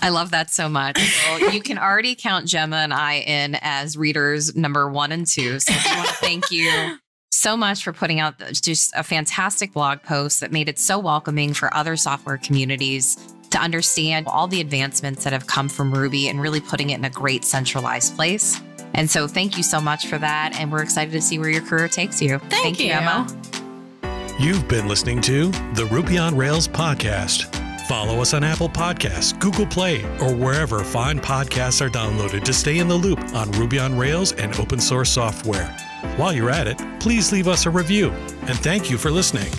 I 0.02 0.10
love 0.10 0.32
that 0.32 0.50
so 0.50 0.68
much. 0.68 1.00
Well, 1.28 1.52
you 1.52 1.62
can 1.62 1.78
already 1.78 2.14
count 2.14 2.46
Jemma 2.46 2.76
and 2.76 2.92
I 2.92 3.14
in 3.14 3.56
as 3.62 3.96
readers 3.96 4.54
number 4.54 4.90
one 4.90 5.10
and 5.10 5.26
two. 5.26 5.58
So 5.58 5.72
I 5.74 5.96
want 5.96 6.08
to 6.08 6.14
thank 6.16 6.50
you 6.50 6.98
so 7.36 7.56
much 7.56 7.84
for 7.84 7.92
putting 7.92 8.20
out 8.20 8.38
just 8.52 8.92
a 8.96 9.02
fantastic 9.02 9.72
blog 9.72 10.02
post 10.02 10.40
that 10.40 10.52
made 10.52 10.68
it 10.68 10.78
so 10.78 10.98
welcoming 10.98 11.52
for 11.52 11.72
other 11.74 11.96
software 11.96 12.38
communities 12.38 13.16
to 13.50 13.58
understand 13.58 14.26
all 14.26 14.46
the 14.46 14.60
advancements 14.60 15.24
that 15.24 15.32
have 15.32 15.46
come 15.46 15.68
from 15.68 15.92
Ruby 15.92 16.28
and 16.28 16.40
really 16.40 16.60
putting 16.60 16.90
it 16.90 16.98
in 16.98 17.04
a 17.04 17.10
great 17.10 17.44
centralized 17.44 18.16
place. 18.16 18.60
And 18.94 19.10
so 19.10 19.28
thank 19.28 19.56
you 19.56 19.62
so 19.62 19.80
much 19.80 20.06
for 20.06 20.18
that. 20.18 20.56
And 20.58 20.72
we're 20.72 20.82
excited 20.82 21.12
to 21.12 21.20
see 21.20 21.38
where 21.38 21.50
your 21.50 21.62
career 21.62 21.88
takes 21.88 22.20
you. 22.20 22.38
Thank, 22.38 22.78
thank 22.78 22.80
you, 22.80 22.90
Emma. 22.92 23.26
You've 24.38 24.66
been 24.68 24.88
listening 24.88 25.20
to 25.22 25.50
the 25.74 25.86
Ruby 25.90 26.18
on 26.18 26.36
Rails 26.36 26.66
podcast. 26.66 27.54
Follow 27.86 28.20
us 28.20 28.34
on 28.34 28.42
Apple 28.42 28.68
Podcasts, 28.68 29.38
Google 29.38 29.66
Play, 29.66 30.02
or 30.20 30.34
wherever 30.34 30.82
fine 30.82 31.20
podcasts 31.20 31.80
are 31.80 31.88
downloaded 31.88 32.42
to 32.44 32.52
stay 32.52 32.78
in 32.78 32.88
the 32.88 32.96
loop 32.96 33.20
on 33.32 33.50
Ruby 33.52 33.78
on 33.78 33.96
Rails 33.96 34.32
and 34.32 34.58
open 34.58 34.80
source 34.80 35.10
software. 35.10 35.74
While 36.16 36.32
you're 36.32 36.50
at 36.50 36.66
it, 36.66 36.78
please 37.00 37.32
leave 37.32 37.48
us 37.48 37.66
a 37.66 37.70
review. 37.70 38.10
And 38.42 38.58
thank 38.58 38.90
you 38.90 38.98
for 38.98 39.10
listening. 39.10 39.52